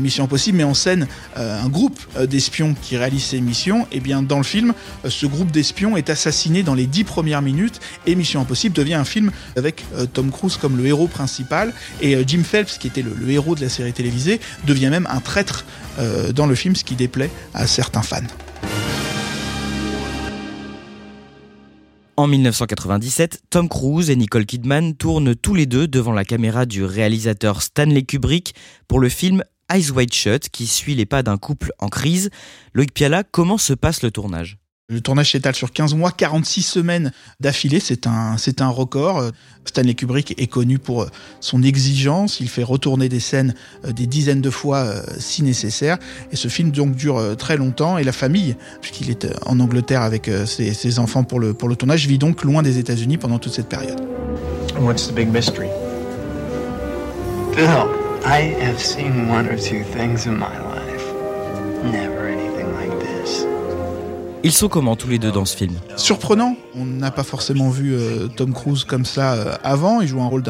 Mission 0.00 0.24
Impossible 0.24 0.58
met 0.58 0.64
en 0.64 0.74
scène 0.74 1.06
un 1.36 1.68
groupe 1.68 1.98
d'espions 2.26 2.74
qui 2.82 2.96
réalisent 2.96 3.24
ces 3.24 3.40
missions. 3.40 3.86
Et 3.90 4.00
bien 4.00 4.22
dans 4.22 4.36
le 4.36 4.44
film, 4.44 4.74
ce 5.08 5.24
groupe 5.24 5.50
d'espions 5.50 5.96
est 5.96 6.10
assassiné 6.10 6.62
dans 6.62 6.74
les 6.74 6.86
dix 6.86 7.04
premières 7.04 7.40
minutes 7.40 7.80
et 8.06 8.14
Mission 8.14 8.40
Impossible 8.40 8.74
devient 8.74 8.94
un 8.94 9.04
film 9.04 9.30
avec 9.56 9.84
Tom 10.12 10.30
Cruise 10.30 10.56
comme 10.56 10.76
le 10.76 10.86
héros 10.86 11.06
principal 11.06 11.72
et 12.02 12.16
Jim 12.26 12.42
Phelps, 12.44 12.76
qui 12.78 12.88
était 12.88 13.02
le, 13.02 13.30
héros 13.30 13.54
de 13.54 13.62
la 13.62 13.68
série 13.68 13.92
télévisée, 13.92 14.40
devient 14.66 14.90
même 14.90 15.08
un 15.10 15.20
traître 15.20 15.64
dans 16.34 16.46
le 16.46 16.54
film, 16.54 16.76
ce 16.76 16.84
qui 16.84 16.96
déplaît 16.96 17.30
à 17.54 17.66
certains 17.66 18.02
fans. 18.02 18.20
En 22.18 22.26
1997, 22.26 23.42
Tom 23.48 23.68
Cruise 23.68 24.10
et 24.10 24.16
Nicole 24.16 24.44
Kidman 24.44 24.96
tournent 24.96 25.36
tous 25.36 25.54
les 25.54 25.66
deux 25.66 25.86
devant 25.86 26.10
la 26.10 26.24
caméra 26.24 26.66
du 26.66 26.82
réalisateur 26.82 27.62
Stanley 27.62 28.02
Kubrick 28.02 28.56
pour 28.88 28.98
le 28.98 29.08
film 29.08 29.44
Eyes 29.72 29.92
Wide 29.92 30.12
Shut 30.12 30.48
qui 30.48 30.66
suit 30.66 30.96
les 30.96 31.06
pas 31.06 31.22
d'un 31.22 31.38
couple 31.38 31.70
en 31.78 31.86
crise. 31.86 32.30
Loïc 32.74 32.92
Piala, 32.92 33.22
comment 33.22 33.56
se 33.56 33.72
passe 33.72 34.02
le 34.02 34.10
tournage? 34.10 34.58
Le 34.90 35.02
tournage 35.02 35.32
s'étale 35.32 35.54
sur 35.54 35.70
15 35.70 35.92
mois, 35.92 36.10
46 36.10 36.62
semaines 36.62 37.12
d'affilée, 37.40 37.78
c'est 37.78 38.06
un, 38.06 38.38
c'est 38.38 38.62
un 38.62 38.70
record. 38.70 39.22
Stanley 39.66 39.92
Kubrick 39.92 40.34
est 40.40 40.46
connu 40.46 40.78
pour 40.78 41.02
euh, 41.02 41.08
son 41.40 41.62
exigence, 41.62 42.40
il 42.40 42.48
fait 42.48 42.62
retourner 42.62 43.10
des 43.10 43.20
scènes 43.20 43.54
euh, 43.84 43.92
des 43.92 44.06
dizaines 44.06 44.40
de 44.40 44.48
fois 44.48 44.78
euh, 44.78 45.02
si 45.18 45.42
nécessaire. 45.42 45.98
Et 46.32 46.36
ce 46.36 46.48
film 46.48 46.70
donc 46.70 46.96
dure 46.96 47.36
très 47.36 47.58
longtemps 47.58 47.98
et 47.98 48.02
la 48.02 48.12
famille, 48.12 48.56
puisqu'il 48.80 49.10
est 49.10 49.26
en 49.44 49.60
Angleterre 49.60 50.00
avec 50.00 50.30
ses, 50.46 50.72
ses 50.72 50.98
enfants 50.98 51.22
pour 51.22 51.38
le, 51.38 51.52
pour 51.52 51.68
le 51.68 51.76
tournage, 51.76 52.06
vit 52.06 52.16
donc 52.16 52.42
loin 52.42 52.62
des 52.62 52.78
États-Unis 52.78 53.18
pendant 53.18 53.38
toute 53.38 53.52
cette 53.52 53.68
période. 53.68 54.00
What's 54.80 55.06
the 55.06 55.12
big 55.12 55.28
mystery? 55.30 55.68
Bill, 57.54 57.90
I 58.24 58.56
have 58.62 58.80
seen 58.80 59.28
one 59.28 59.46
or 59.48 59.56
two 59.56 59.84
things 59.92 60.24
in 60.24 60.38
my 60.38 60.56
life. 60.56 61.04
Never. 61.84 62.27
Ils 64.44 64.52
sont 64.52 64.68
comment 64.68 64.94
tous 64.94 65.08
les 65.08 65.18
deux 65.18 65.32
dans 65.32 65.44
ce 65.44 65.56
film 65.56 65.74
Surprenant, 65.96 66.54
on 66.76 66.84
n'a 66.84 67.10
pas 67.10 67.24
forcément 67.24 67.70
vu 67.70 67.94
euh, 67.94 68.28
Tom 68.28 68.52
Cruise 68.52 68.84
comme 68.84 69.04
ça 69.04 69.32
euh, 69.32 69.56
avant. 69.64 70.00
Il 70.00 70.06
joue 70.06 70.22
un 70.22 70.28
rôle 70.28 70.44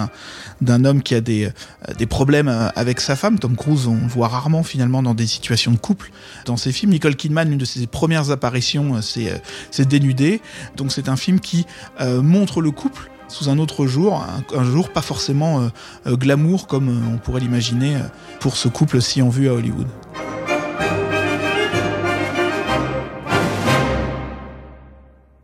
d'un 0.60 0.84
homme 0.84 1.02
qui 1.02 1.14
a 1.14 1.22
des 1.22 1.46
euh, 1.46 1.94
des 1.96 2.04
problèmes 2.04 2.48
avec 2.76 3.00
sa 3.00 3.16
femme. 3.16 3.38
Tom 3.38 3.56
Cruise, 3.56 3.86
on 3.86 3.94
le 3.94 4.06
voit 4.06 4.28
rarement 4.28 4.62
finalement 4.62 5.02
dans 5.02 5.14
des 5.14 5.26
situations 5.26 5.72
de 5.72 5.78
couple 5.78 6.10
dans 6.44 6.58
ses 6.58 6.70
films. 6.70 6.92
Nicole 6.92 7.16
Kidman, 7.16 7.50
une 7.50 7.58
de 7.58 7.64
ses 7.64 7.86
premières 7.86 8.30
apparitions, 8.30 9.00
c'est 9.00 9.40
c'est 9.70 9.88
dénudé. 9.88 10.42
Donc 10.76 10.92
c'est 10.92 11.08
un 11.08 11.16
film 11.16 11.40
qui 11.40 11.64
montre 12.00 12.60
le 12.60 12.70
couple 12.70 13.10
sous 13.28 13.48
un 13.48 13.58
autre 13.58 13.86
jour, 13.86 14.22
un, 14.22 14.58
un 14.58 14.64
jour 14.64 14.90
pas 14.90 15.02
forcément 15.02 15.70
glamour 16.06 16.66
comme 16.66 16.88
on 17.14 17.18
pourrait 17.18 17.40
l'imaginer 17.40 17.96
pour 18.40 18.56
ce 18.56 18.68
couple 18.68 19.00
si 19.00 19.22
en 19.22 19.30
vue 19.30 19.48
à 19.48 19.54
Hollywood. 19.54 19.86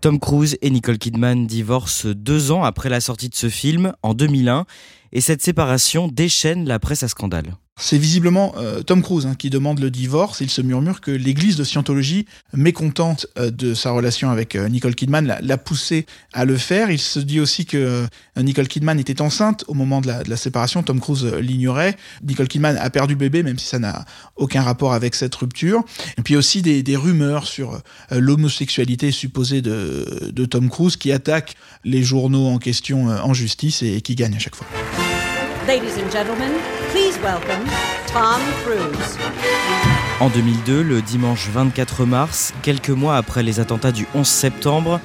Tom 0.04 0.20
Cruise 0.20 0.58
et 0.61 0.68
Nicole 0.68 0.99
Kidman 0.99 1.46
divorcent 1.46 2.11
deux 2.14 2.50
ans 2.50 2.62
après 2.62 2.90
la 2.90 3.00
sortie 3.00 3.30
de 3.30 3.34
ce 3.34 3.49
film, 3.49 3.94
en 4.02 4.12
2001, 4.12 4.66
et 5.12 5.23
cette 5.23 5.40
séparation 5.40 6.08
déchaîne 6.08 6.68
la 6.68 6.78
presse 6.78 7.02
à 7.02 7.08
scandale. 7.08 7.56
C'est 7.76 7.98
visiblement 7.98 8.54
euh, 8.56 8.82
Tom 8.82 9.02
Cruise 9.02 9.26
hein, 9.26 9.34
qui 9.36 9.50
demande 9.50 9.80
le 9.80 9.90
divorce. 9.90 10.40
Il 10.40 10.48
se 10.48 10.62
murmure 10.62 11.00
que 11.00 11.10
l'église 11.10 11.56
de 11.56 11.64
Scientologie, 11.64 12.24
mécontente 12.52 13.26
euh, 13.36 13.50
de 13.50 13.74
sa 13.74 13.90
relation 13.90 14.30
avec 14.30 14.54
euh, 14.54 14.68
Nicole 14.68 14.94
Kidman, 14.94 15.36
l'a- 15.40 15.58
poussé 15.58 16.06
à 16.32 16.44
le 16.44 16.56
faire. 16.56 16.92
Il 16.92 17.00
se 17.00 17.18
dit 17.18 17.40
aussi 17.40 17.66
que 17.66 18.06
Nicole 18.36 18.68
Kidman 18.68 19.00
était 19.00 19.22
enceinte 19.22 19.64
au 19.66 19.74
moment 19.74 20.00
de 20.00 20.08
la, 20.08 20.36
séparation. 20.36 20.82
Tom 20.82 21.00
Cruise 21.00 21.24
l'ignorait. 21.24 21.96
Nicole 22.22 22.48
Kidman 22.48 22.76
a 22.76 22.90
perdu 22.90 23.16
bébé, 23.16 23.42
même 23.42 23.58
si 23.58 23.66
ça 23.66 23.78
n'a 23.78 24.04
aucun 24.36 24.62
rapport 24.62 24.92
avec 24.92 25.14
cette 25.14 25.34
rupture. 25.34 25.82
Et 26.18 26.22
puis 26.22 26.36
aussi 26.36 26.60
des, 26.60 26.96
rumeurs 26.96 27.46
sur 27.46 27.80
l'homosexualité 28.10 29.10
supposée 29.10 29.62
de, 29.62 30.44
Tom 30.44 30.68
Cruise 30.68 30.96
qui 30.96 31.12
attaque 31.12 31.54
les 31.84 32.02
journaux 32.02 32.46
en 32.48 32.58
question 32.58 33.06
en 33.06 33.32
justice 33.32 33.82
et, 33.82 33.94
et 33.94 34.00
qui 34.02 34.16
gagne 34.16 34.34
à 34.34 34.38
chaque 34.38 34.56
fois. 34.56 34.66
Ladies 35.66 35.97
and 35.97 36.12
gentlemen, 36.12 36.52
please 36.90 37.18
welcome 37.23 37.64
Tom 38.12 38.38
Cruise. 38.64 39.16
En 40.21 40.28
2002, 40.28 40.83
le 40.83 41.00
dimanche 41.00 41.49
24 41.49 42.04
mars, 42.04 42.52
quelques 42.61 42.90
mois 42.90 43.16
après 43.16 43.42
les 43.42 43.61
attentats 43.61 43.90
du 43.90 44.06
11 44.14 44.26
septembre, 44.26 45.00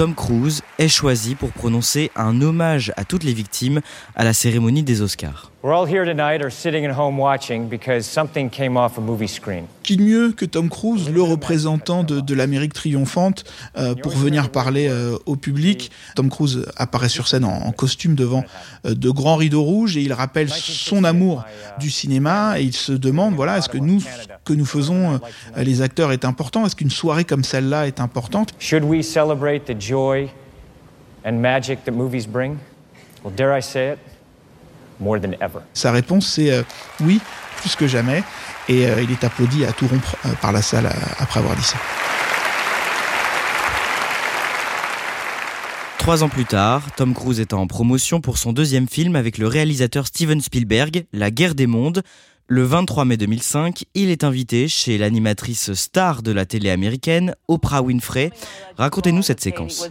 Tom 0.00 0.14
Cruise 0.14 0.62
est 0.78 0.88
choisi 0.88 1.34
pour 1.34 1.52
prononcer 1.52 2.10
un 2.16 2.40
hommage 2.40 2.90
à 2.96 3.04
toutes 3.04 3.22
les 3.22 3.34
victimes 3.34 3.82
à 4.16 4.24
la 4.24 4.32
cérémonie 4.32 4.82
des 4.82 5.02
Oscars. 5.02 5.50
We're 5.62 5.74
all 5.74 5.86
here 5.86 6.06
tonight 6.06 6.42
or 6.42 6.50
sitting 6.50 6.86
at 6.86 6.98
home 6.98 7.18
watching 7.18 7.68
because 7.68 8.06
something 8.06 8.48
came 8.48 8.78
off 8.78 8.96
a 8.96 9.02
movie 9.02 9.28
screen. 9.28 9.64
Qui 9.82 9.98
de 9.98 10.02
mieux 10.02 10.32
que 10.32 10.46
Tom 10.46 10.70
Cruise, 10.70 11.10
le 11.10 11.20
représentant 11.20 12.02
de, 12.02 12.20
de 12.20 12.34
l'Amérique 12.34 12.72
triomphante, 12.72 13.44
euh, 13.76 13.94
pour 13.94 14.12
venir 14.12 14.48
parler 14.48 14.88
euh, 14.88 15.18
au 15.26 15.36
public 15.36 15.90
Tom 16.16 16.30
Cruise 16.30 16.64
apparaît 16.78 17.10
sur 17.10 17.28
scène 17.28 17.44
en, 17.44 17.66
en 17.66 17.72
costume 17.72 18.14
devant 18.14 18.42
euh, 18.86 18.94
de 18.94 19.10
grands 19.10 19.36
rideaux 19.36 19.62
rouges 19.62 19.98
et 19.98 20.00
il 20.00 20.14
rappelle 20.14 20.48
son 20.48 21.04
amour 21.04 21.44
du 21.78 21.90
cinéma 21.90 22.58
et 22.58 22.62
il 22.62 22.72
se 22.72 22.92
demande 22.92 23.34
voilà 23.34 23.58
est-ce 23.58 23.68
que 23.68 23.76
nous 23.76 24.00
ce 24.00 24.06
que 24.46 24.54
nous 24.54 24.64
faisons 24.64 25.20
euh, 25.56 25.62
les 25.62 25.82
acteurs 25.82 26.12
est 26.12 26.24
important? 26.24 26.64
Est-ce 26.64 26.76
qu'une 26.76 26.90
soirée 26.90 27.24
comme 27.24 27.44
celle-là 27.44 27.86
est 27.86 28.00
importante? 28.00 28.54
Should 28.58 28.84
we 28.84 29.06
celebrate 29.06 29.66
the 29.66 29.78
joy 29.90 30.30
and 31.24 31.32
magic 31.40 31.84
that 31.84 31.92
movies 31.92 32.26
bring? 32.26 32.58
Well, 33.22 33.34
dare 33.34 33.58
I 33.58 33.62
say 33.62 33.92
it? 33.92 33.98
More 34.98 35.18
than 35.20 35.32
ever. 35.40 35.62
Sa 35.72 35.92
réponse 35.92 36.26
c'est 36.26 36.50
euh, 36.52 36.62
oui 37.00 37.20
plus 37.60 37.76
que 37.76 37.86
jamais 37.86 38.22
et 38.68 38.86
euh, 38.86 39.02
il 39.02 39.10
est 39.10 39.24
applaudi 39.24 39.64
à 39.64 39.72
tout 39.72 39.86
rompre 39.86 40.16
euh, 40.24 40.32
par 40.40 40.52
la 40.52 40.62
salle 40.62 40.86
euh, 40.86 40.90
après 41.18 41.40
avoir 41.40 41.56
dit 41.56 41.64
ça. 41.64 41.78
Trois 45.98 46.24
ans 46.24 46.30
plus 46.30 46.46
tard, 46.46 46.82
Tom 46.96 47.12
Cruise 47.12 47.40
est 47.40 47.52
en 47.52 47.66
promotion 47.66 48.20
pour 48.22 48.38
son 48.38 48.52
deuxième 48.52 48.88
film 48.88 49.16
avec 49.16 49.36
le 49.36 49.46
réalisateur 49.46 50.06
Steven 50.06 50.40
Spielberg, 50.40 51.04
La 51.12 51.30
guerre 51.30 51.54
des 51.54 51.66
mondes. 51.66 52.02
Le 52.52 52.64
23 52.64 53.04
mai 53.04 53.16
2005, 53.16 53.84
il 53.94 54.10
est 54.10 54.24
invité 54.24 54.66
chez 54.66 54.98
l'animatrice 54.98 55.72
star 55.74 56.20
de 56.20 56.32
la 56.32 56.46
télé 56.46 56.68
américaine, 56.70 57.36
Oprah 57.46 57.80
Winfrey. 57.80 58.32
Racontez-nous 58.76 59.22
cette 59.22 59.40
séquence. 59.40 59.88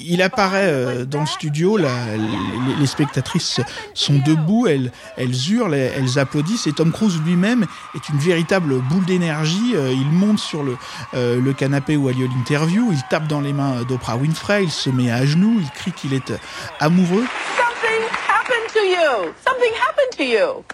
Il 0.00 0.22
apparaît 0.22 0.64
euh, 0.64 1.04
dans 1.04 1.20
le 1.20 1.26
studio, 1.26 1.76
la- 1.76 2.16
les, 2.16 2.76
les 2.80 2.86
spectatrices 2.86 3.60
sont 3.92 4.18
debout, 4.24 4.66
elles, 4.66 4.92
elles 5.18 5.34
hurlent, 5.50 5.74
elles, 5.74 5.92
elles 5.98 6.18
applaudissent, 6.18 6.66
et 6.66 6.72
Tom 6.72 6.90
Cruise 6.90 7.20
lui-même 7.20 7.66
est 7.94 8.08
une 8.08 8.18
véritable 8.18 8.80
boule 8.80 9.04
d'énergie. 9.04 9.74
Euh, 9.74 9.92
il 9.92 10.06
monte 10.10 10.38
sur 10.38 10.62
le, 10.62 10.78
euh, 11.12 11.38
le 11.38 11.52
canapé 11.52 11.98
où 11.98 12.08
a 12.08 12.12
lieu 12.12 12.26
l'interview, 12.34 12.92
il 12.92 13.02
tape 13.10 13.28
dans 13.28 13.42
les 13.42 13.52
mains 13.52 13.82
d'Oprah 13.82 14.16
Winfrey, 14.16 14.64
il 14.64 14.70
se 14.70 14.88
met 14.88 15.10
à 15.10 15.26
genoux, 15.26 15.58
il 15.60 15.68
crie 15.72 15.92
qu'il 15.92 16.14
est 16.14 16.32
amoureux. 16.80 17.26
Something 17.58 18.08
happened 18.26 18.72
to 18.72 18.80
you. 18.80 19.32
Something 19.46 19.72
happened 19.86 20.16
to 20.16 20.22
you. 20.24 20.64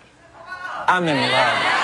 Love. 0.99 1.81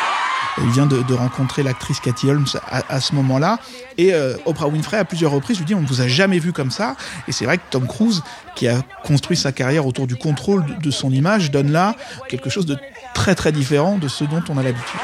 Il 0.58 0.70
vient 0.70 0.86
de, 0.86 1.14
rencontrer 1.14 1.62
l'actrice 1.62 2.00
Cathy 2.00 2.30
Holmes 2.30 2.46
à, 2.70 3.00
ce 3.00 3.14
moment-là. 3.14 3.58
Et 3.98 4.14
euh, 4.14 4.36
Oprah 4.46 4.68
Winfrey, 4.68 4.96
à 4.96 5.04
plusieurs 5.04 5.30
reprises, 5.30 5.58
lui 5.58 5.66
dit 5.66 5.74
On 5.74 5.82
ne 5.82 5.86
vous 5.86 6.00
a 6.00 6.08
jamais 6.08 6.38
vu 6.38 6.52
comme 6.52 6.70
ça. 6.70 6.96
Et 7.28 7.32
c'est 7.32 7.44
vrai 7.44 7.58
que 7.58 7.62
Tom 7.70 7.86
Cruise, 7.86 8.22
qui 8.54 8.66
a 8.66 8.82
construit 9.04 9.36
sa 9.36 9.52
carrière 9.52 9.86
autour 9.86 10.06
du 10.06 10.16
contrôle 10.16 10.64
de 10.78 10.90
son 10.90 11.12
image, 11.12 11.50
donne 11.50 11.70
là 11.70 11.94
quelque 12.28 12.48
chose 12.48 12.66
de 12.66 12.76
très 13.14 13.34
très 13.34 13.52
différent 13.52 13.98
de 13.98 14.08
ce 14.08 14.24
dont 14.24 14.42
on 14.48 14.56
a 14.56 14.62
l'habitude. 14.62 15.00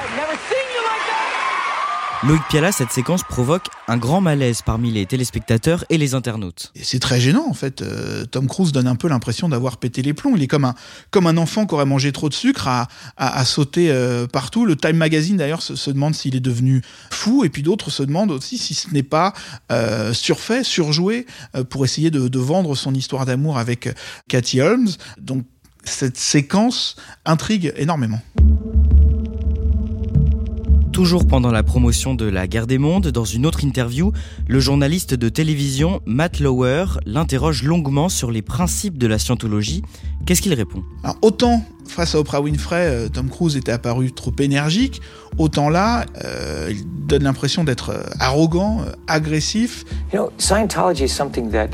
Loïc 2.25 2.43
Piala, 2.49 2.71
cette 2.71 2.93
séquence 2.93 3.25
provoque 3.25 3.67
un 3.89 3.97
grand 3.97 4.21
malaise 4.21 4.63
parmi 4.63 4.93
les 4.93 5.07
téléspectateurs 5.07 5.85
et 5.91 5.99
les 5.99 6.15
internautes. 6.15 6.73
C'est 6.81 7.01
très 7.01 7.21
gênant 7.21 7.45
en 7.49 7.53
fait. 7.53 7.83
Euh, 7.83 8.25
Tom 8.27 8.47
Cruise 8.47 8.71
donne 8.71 8.87
un 8.87 8.95
peu 8.95 9.09
l'impression 9.09 9.49
d'avoir 9.49 9.77
pété 9.77 10.03
les 10.03 10.15
plombs. 10.15 10.37
Il 10.37 10.43
est 10.43 10.47
comme 10.47 10.65
un 10.65 10.77
comme 11.11 11.27
un 11.27 11.37
enfant 11.37 11.67
qui 11.67 11.75
aurait 11.75 11.85
mangé 11.85 12.13
trop 12.13 12.29
de 12.29 12.35
sucre 12.35 12.69
à, 12.69 12.87
à, 13.17 13.45
sauter 13.45 13.91
euh, 13.91 14.29
partout. 14.29 14.67
Le 14.67 14.77
Time 14.77 14.97
Magazine 14.97 15.37
d'ailleurs 15.37 15.63
se, 15.63 15.91
demande 15.91 16.15
s'il 16.15 16.37
est 16.37 16.41
devenu 16.41 16.83
fou 17.11 17.45
et 17.45 17.49
puis 17.49 17.63
d'autres 17.63 17.91
se 17.91 18.05
demandent 18.05 18.31
aussi 18.31 18.57
si 18.57 18.75
ce 18.75 18.91
n'est 18.91 19.03
pas 19.03 19.33
euh, 19.73 20.13
surfait, 20.13 20.63
surjoué 20.63 21.27
euh, 21.57 21.65
pour 21.65 21.85
essayer 21.85 22.13
de, 22.13 22.29
de 22.29 22.39
vendre 22.39 22.77
son 22.77 22.95
histoire 22.95 23.27
d'amour 23.27 23.59
avec 23.59 23.89
Cathy 24.29 24.61
Holmes. 24.61 24.91
Donc 25.19 25.45
cette 25.83 26.17
séquence 26.17 26.95
intrigue 27.25 27.73
énormément. 27.77 28.21
Toujours 30.93 31.27
pendant 31.27 31.51
la 31.51 31.63
promotion 31.63 32.15
de 32.15 32.27
La 32.27 32.47
Guerre 32.47 32.67
des 32.67 32.77
Mondes, 32.77 33.09
dans 33.09 33.25
une 33.25 33.47
autre 33.47 33.65
interview, 33.65 34.13
le 34.47 34.61
journaliste 34.61 35.15
de 35.15 35.31
télévision 35.31 36.03
Matt 36.05 36.39
Lauer 36.39 36.85
l'interroge 37.07 37.63
longuement 37.63 38.11
sur 38.11 38.31
les 38.31 38.43
principes 38.43 38.99
de 38.99 39.07
la 39.07 39.19
scientologie. 39.19 39.83
Qu'est-ce 40.27 40.43
qu'il 40.43 40.53
répond? 40.53 40.83
Alors, 41.03 41.17
autant 41.23 41.65
face 41.87 42.15
à 42.15 42.21
Oprah 42.21 42.43
Winfrey, 42.43 42.87
euh, 42.87 43.09
Tom 43.09 43.31
Cruise 43.31 43.57
était 43.57 43.73
apparu 43.73 44.13
trop 44.13 44.35
énergique, 44.39 45.01
autant 45.39 45.71
là, 45.71 46.05
euh, 46.25 46.69
il 46.71 46.85
donne 47.07 47.23
l'impression 47.25 47.65
d'être 47.65 47.91
euh, 47.91 48.03
arrogant, 48.21 48.85
agressif. 49.07 49.85
You 50.13 50.19
know, 50.19 50.33
Scientology 50.39 51.05
is 51.05 51.09
something 51.09 51.51
that 51.53 51.71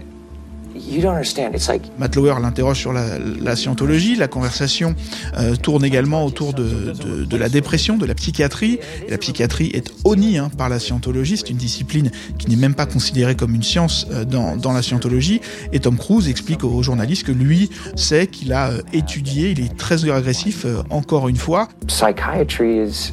Matt 1.98 2.16
Lauer 2.16 2.34
l'interroge 2.40 2.78
sur 2.78 2.92
la, 2.92 3.18
la 3.18 3.56
scientologie. 3.56 4.14
La 4.16 4.28
conversation 4.28 4.94
euh, 5.38 5.56
tourne 5.56 5.84
également 5.84 6.24
autour 6.24 6.52
de, 6.54 6.92
de- 6.92 7.24
de 7.24 7.36
la 7.36 7.48
dépression, 7.48 7.96
de 7.96 8.06
la 8.06 8.14
psychiatrie. 8.14 8.78
Et 9.06 9.10
la 9.10 9.18
psychiatrie 9.18 9.70
est 9.74 9.92
honnie 10.04 10.38
hein, 10.38 10.50
par 10.56 10.68
la 10.68 10.78
scientologie. 10.78 11.36
C'est 11.36 11.50
une 11.50 11.56
discipline 11.56 12.10
qui 12.38 12.48
n'est 12.48 12.56
même 12.56 12.74
pas 12.74 12.86
considérée 12.86 13.34
comme 13.34 13.54
une 13.54 13.62
science 13.62 14.06
euh, 14.10 14.24
dans, 14.24 14.56
dans 14.56 14.72
la 14.72 14.82
scientologie. 14.82 15.40
Et 15.72 15.80
Tom 15.80 15.96
Cruise 15.96 16.28
explique 16.28 16.64
aux 16.64 16.82
journalistes 16.82 17.24
que 17.26 17.32
lui 17.32 17.70
sait 17.96 18.26
qu'il 18.26 18.52
a 18.52 18.70
euh, 18.70 18.80
étudié, 18.92 19.50
il 19.50 19.60
est 19.60 19.76
très 19.76 20.08
agressif, 20.10 20.64
encore 20.90 21.28
une 21.28 21.36
fois. 21.36 21.68
psychiatry 21.86 22.84
is. 22.86 23.12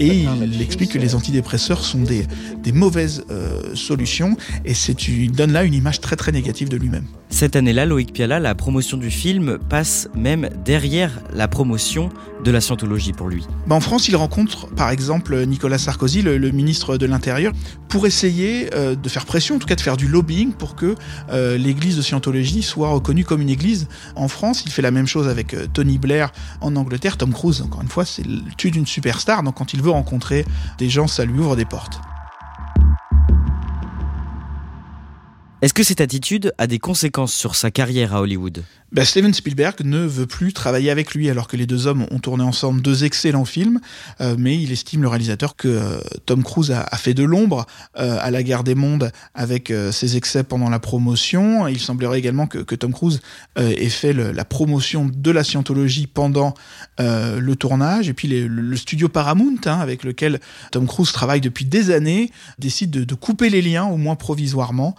Et 0.00 0.24
il 0.24 0.62
explique 0.62 0.92
que 0.92 0.98
les 0.98 1.14
antidépresseurs 1.14 1.84
sont 1.84 2.00
des, 2.00 2.26
des 2.62 2.72
mauvaises 2.72 3.24
euh, 3.30 3.74
solutions. 3.74 4.36
Et 4.64 4.74
c'est, 4.74 5.08
il 5.08 5.32
donne 5.32 5.52
là 5.52 5.64
une 5.64 5.74
image 5.74 6.00
très 6.00 6.16
très 6.16 6.32
négative 6.32 6.68
de 6.68 6.76
lui-même. 6.76 7.04
Cette 7.30 7.56
année-là, 7.56 7.84
Loïc 7.84 8.12
Piala, 8.12 8.40
la 8.40 8.54
promotion 8.54 8.96
du 8.96 9.10
film 9.10 9.58
passe 9.58 10.08
même 10.14 10.48
derrière 10.64 11.20
la 11.32 11.46
promotion 11.46 12.08
de 12.42 12.50
la 12.50 12.60
scientologie 12.60 13.12
pour 13.12 13.28
lui. 13.28 13.46
Bah, 13.66 13.74
en 13.74 13.80
France, 13.80 14.08
il 14.08 14.16
rencontre 14.16 14.66
par 14.68 14.90
exemple 14.90 15.44
Nicolas 15.44 15.78
Sarkozy, 15.78 16.22
le, 16.22 16.38
ministre 16.50 16.96
de 16.96 17.06
l'Intérieur, 17.06 17.52
pour 17.88 18.06
essayer 18.06 18.74
euh, 18.74 18.94
de 18.94 19.08
faire 19.08 19.26
pression, 19.26 19.56
en 19.56 19.58
tout 19.58 19.66
cas 19.66 19.76
de 19.76 19.80
faire 19.80 19.96
du 19.96 20.08
lobbying 20.08 20.52
pour 20.52 20.74
que 20.74 20.94
euh, 21.30 21.58
l'église 21.58 21.96
de 21.96 22.02
Scientologie 22.02 22.62
soit 22.62 22.88
reconnue 22.88 23.24
comme 23.24 23.42
une 23.42 23.50
église 23.50 23.88
en 24.16 24.28
France. 24.28 24.62
Il 24.64 24.72
fait 24.72 24.82
la 24.82 24.90
même 24.90 25.06
chose 25.06 25.28
avec 25.28 25.54
euh, 25.54 25.66
Tony 25.72 25.98
Blair 25.98 26.32
en 26.60 26.74
Angleterre. 26.76 27.18
Tom 27.18 27.32
Cruise, 27.32 27.60
encore 27.60 27.82
une 27.82 27.88
fois, 27.88 28.04
c'est 28.04 28.26
le 28.26 28.40
tue 28.56 28.70
d'une 28.70 28.86
superstar, 28.86 29.42
donc 29.42 29.56
quand 29.56 29.74
il 29.74 29.82
veut 29.82 29.90
rencontrer 29.90 30.46
des 30.78 30.88
gens, 30.88 31.06
ça 31.06 31.24
lui 31.24 31.38
ouvre 31.38 31.56
des 31.56 31.66
portes. 31.66 32.00
Est-ce 35.60 35.74
que 35.74 35.82
cette 35.82 36.00
attitude 36.00 36.52
a 36.56 36.68
des 36.68 36.78
conséquences 36.78 37.34
sur 37.34 37.56
sa 37.56 37.72
carrière 37.72 38.14
à 38.14 38.20
Hollywood? 38.20 38.62
Bah, 38.90 39.04
Steven 39.04 39.34
Spielberg 39.34 39.84
ne 39.84 39.98
veut 39.98 40.26
plus 40.26 40.54
travailler 40.54 40.90
avec 40.90 41.12
lui 41.12 41.28
alors 41.28 41.46
que 41.46 41.58
les 41.58 41.66
deux 41.66 41.86
hommes 41.86 42.06
ont 42.10 42.20
tourné 42.20 42.42
ensemble 42.42 42.80
deux 42.80 43.04
excellents 43.04 43.44
films, 43.44 43.80
euh, 44.22 44.34
mais 44.38 44.56
il 44.56 44.72
estime 44.72 45.02
le 45.02 45.08
réalisateur 45.08 45.56
que 45.56 45.68
euh, 45.68 46.00
Tom 46.24 46.42
Cruise 46.42 46.70
a, 46.70 46.96
fait 46.96 47.12
de 47.12 47.22
l'ombre 47.22 47.66
euh, 47.98 48.16
à 48.18 48.30
la 48.30 48.42
guerre 48.42 48.64
des 48.64 48.74
mondes 48.74 49.12
avec 49.34 49.72
ses 49.92 50.16
excès 50.16 50.42
pendant 50.42 50.70
la 50.70 50.78
promotion. 50.78 51.68
Il 51.68 51.80
semblerait 51.80 52.18
également 52.18 52.46
que, 52.46 52.58
que 52.58 52.74
Tom 52.74 52.92
Cruise 52.92 53.20
ait 53.56 53.88
fait 53.88 54.12
la 54.12 54.44
promotion 54.44 55.10
de 55.12 55.30
la 55.30 55.44
scientologie 55.44 56.06
pendant 56.06 56.54
le 56.98 57.52
tournage. 57.54 58.08
Et 58.08 58.14
puis 58.14 58.28
le, 58.28 58.76
studio 58.76 59.08
Paramount, 59.08 59.56
hein, 59.66 59.78
avec 59.78 60.02
lequel 60.04 60.40
Tom 60.72 60.86
Cruise 60.86 61.12
travaille 61.12 61.40
depuis 61.40 61.64
des 61.64 61.90
années, 61.90 62.30
décide 62.58 62.90
de, 62.90 63.14
couper 63.14 63.50
les 63.50 63.62
liens, 63.62 63.84
au 63.84 63.96
moins 63.96 64.16
provisoirement, 64.16 64.94